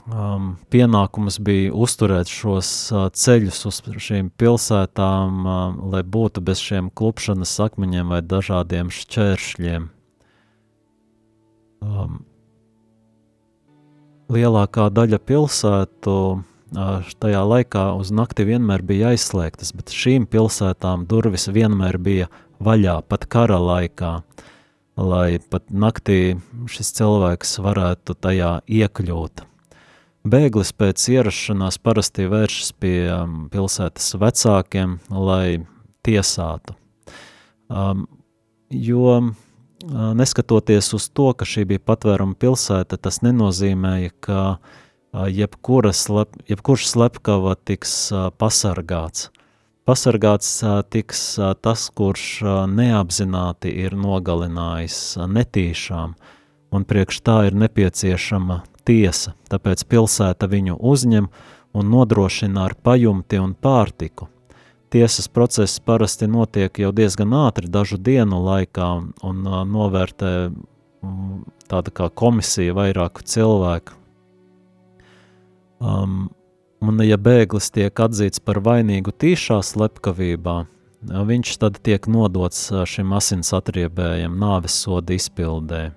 [0.10, 5.62] um, pienākums bija uzturēt šos uh, ceļus uz šīm pilsētām, uh,
[5.94, 9.90] lai būtu bez šiem klupšanas akmeņiem vai dažādiem šķēršļiem.
[11.80, 12.20] Um,
[14.30, 16.16] lielākā daļa pilsētu
[16.74, 22.30] tajā laikā uz nakti vienmēr bija aizslēgtas, bet šīm pilsētām durvis vienmēr bija
[22.62, 24.22] vaļā, pat kara laikā,
[25.00, 26.38] lai pat naktī
[26.70, 29.46] šis cilvēks varētu tajā iekļūt.
[30.30, 33.08] Bēglis pēc ierašanās parasti vēršas pie
[33.54, 35.64] pilsētas vecākiem, lai
[36.04, 36.76] tiesātu.
[37.70, 38.06] Um,
[38.70, 39.32] jo
[39.90, 47.56] neskatoties uz to, ka šī bija patvēruma pilsēta, tas nenozīmēja, ka uh, slep, jebkurš slepkava
[47.56, 49.30] tiks uh, pasargāts.
[49.86, 56.14] Pasargāts uh, tiks tas, kurš neapzināti ir nogalinājis netīšām,
[56.72, 61.30] un priekš tā ir nepieciešama tiesa, tāpēc pilsēta viņu uzņem
[61.74, 64.30] un nodrošina ar pajumti un pārtiku.
[64.90, 71.94] Tiesas process parasti notiek jau diezgan ātri, dažu dienu laikā, un, un novērtē um, tāda
[71.94, 73.99] kā komisija vairāku cilvēku.
[75.80, 76.28] Um,
[76.84, 80.58] un ja bēglis tiek atzīts par vainīgu tīšā slepkavībā,
[81.30, 85.90] viņš tad tiek nodots šim asins atriebējam nāves soda izpildē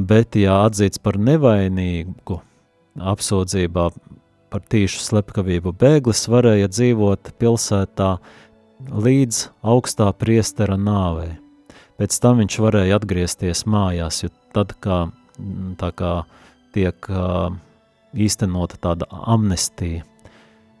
[0.00, 2.38] bet, ja atzīts par nevainīgu
[2.94, 3.88] apsūdzībā
[4.54, 8.14] par tīšu slepkavību, bēglis varēja dzīvot pilsētā
[8.86, 11.34] līdz augstā priestera nāvei.
[11.98, 15.08] Pēc tam viņš varēja atgriezties mājās, jo tad, kā,
[15.78, 16.14] tā kā
[16.74, 17.10] tiek
[18.14, 20.04] īstenota tāda amnestija.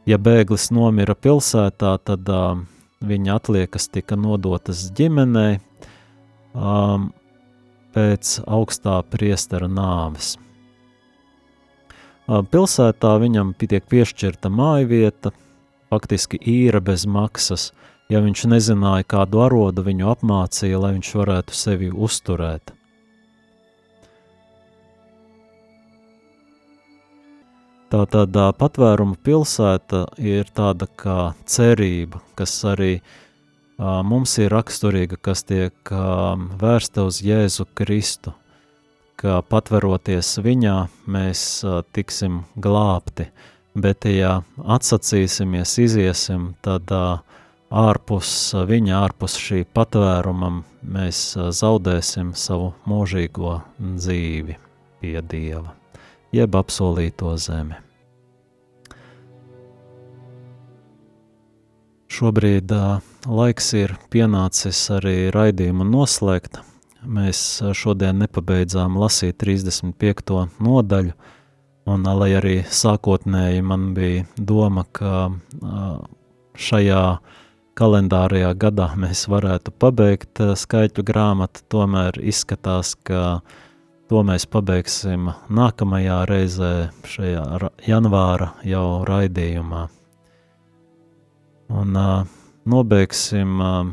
[0.06, 2.58] Ja bēglis nomira pilsētā, tad uh,
[3.04, 5.58] viņa atliekas tika nodotas ģimenei,
[6.54, 7.10] um,
[7.94, 10.34] pēc augstā priestera nāves.
[12.24, 15.34] Pilsētā viņam tiek piešķirta mājvieta,
[15.92, 17.68] faktiski īra bez maksas,
[18.08, 22.72] ja viņš nezināja, kādu arodu viņu apmācīja, lai viņš varētu sevi uzturēt.
[27.92, 32.94] Tātad patvēruma pilsēta ir tāda kā cerība, kas arī
[33.78, 35.92] mums ir raksturīga, kas tiek
[36.62, 38.32] vērsta uz Jēzu Kristu,
[39.20, 41.64] ka patveroties viņā, mēs
[41.94, 43.28] tiksim glābti,
[43.74, 46.90] bet ja atsacīsimies, iziesim, tad
[47.74, 48.32] ārpus
[48.68, 54.58] viņa, ārpus šī patvērumam, mēs zaudēsim savu mūžīgo dzīvi
[55.00, 55.74] pie Dieva,
[56.34, 57.78] jeb apsolīto zemi.
[62.14, 66.60] Šobrīd uh, laiks ir pienācis arī raidījumu noslēgt.
[67.04, 67.38] Mēs
[67.76, 70.44] šodien nepabeidzām lasīt 35.
[70.62, 71.14] nodaļu,
[71.90, 75.98] un lai arī sākotnēji man bija doma, ka uh,
[76.54, 77.02] šajā
[77.74, 83.40] kalendārajā gadā mēs varētu pabeigt skaitļu grāmatu, tomēr izskatās, ka
[84.10, 86.72] to mēs pabeigsim nākamajā reizē
[87.08, 89.86] šajā janvāra jau raidījumā.
[91.74, 92.26] Un uh,
[92.68, 93.88] nobeigsim uh,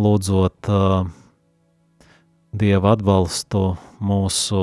[0.00, 1.04] lūdzot uh,
[2.54, 3.60] Dieva atbalstu
[3.98, 4.58] mūsu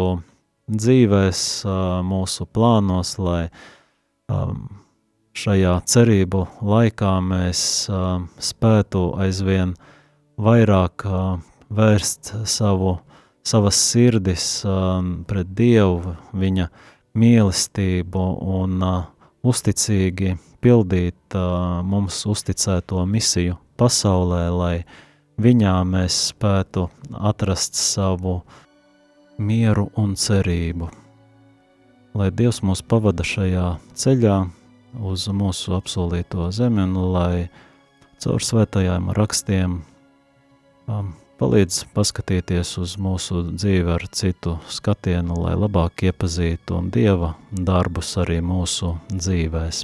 [0.72, 1.42] dzīvēs,
[2.08, 3.42] mūsu plānos, lai
[4.32, 4.62] um,
[5.36, 7.64] šajā cerību laikā mēs
[8.48, 9.74] spētu aizvien
[10.40, 11.04] vairāk
[11.68, 12.94] vērst savu,
[13.44, 16.68] savas sirdis uh, pret Dievu, viņa
[17.18, 18.26] mīlestību
[18.60, 19.04] un uh,
[19.44, 24.76] uzticīgi pildīt uh, mums uzticēto misiju pasaulē, lai
[25.42, 26.88] viņā mēs spētu
[27.18, 28.42] atrast savu
[29.42, 30.92] mieru un cerību.
[32.14, 33.68] Lai Dievs mūs pavada šajā
[33.98, 34.38] ceļā
[35.00, 37.48] uz mūsu apsolīto zemi un lai
[38.22, 39.80] caur svētajām rakstiem
[40.92, 48.14] um, palīdz paskatīties uz mūsu dzīvi ar citu skatienu, lai labāk iepazītu un Dieva darbus
[48.22, 49.80] arī mūsu dzīvēs.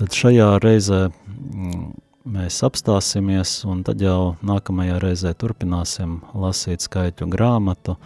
[0.00, 1.88] Tad šajā reizē mm,
[2.36, 7.96] mēs apstāsimies, un tad jau nākamajā reizē turpināsim lasīt skaitu grāmatu.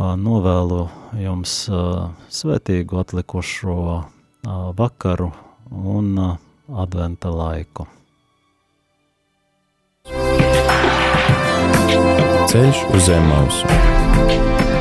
[0.00, 0.82] Novēlu
[1.20, 1.60] jums
[2.40, 3.78] svētīgu atlikušo
[4.80, 5.32] vakaru
[5.68, 6.12] un
[6.70, 7.90] adventa laiku.
[12.50, 14.79] Ceļš uz zem mausu.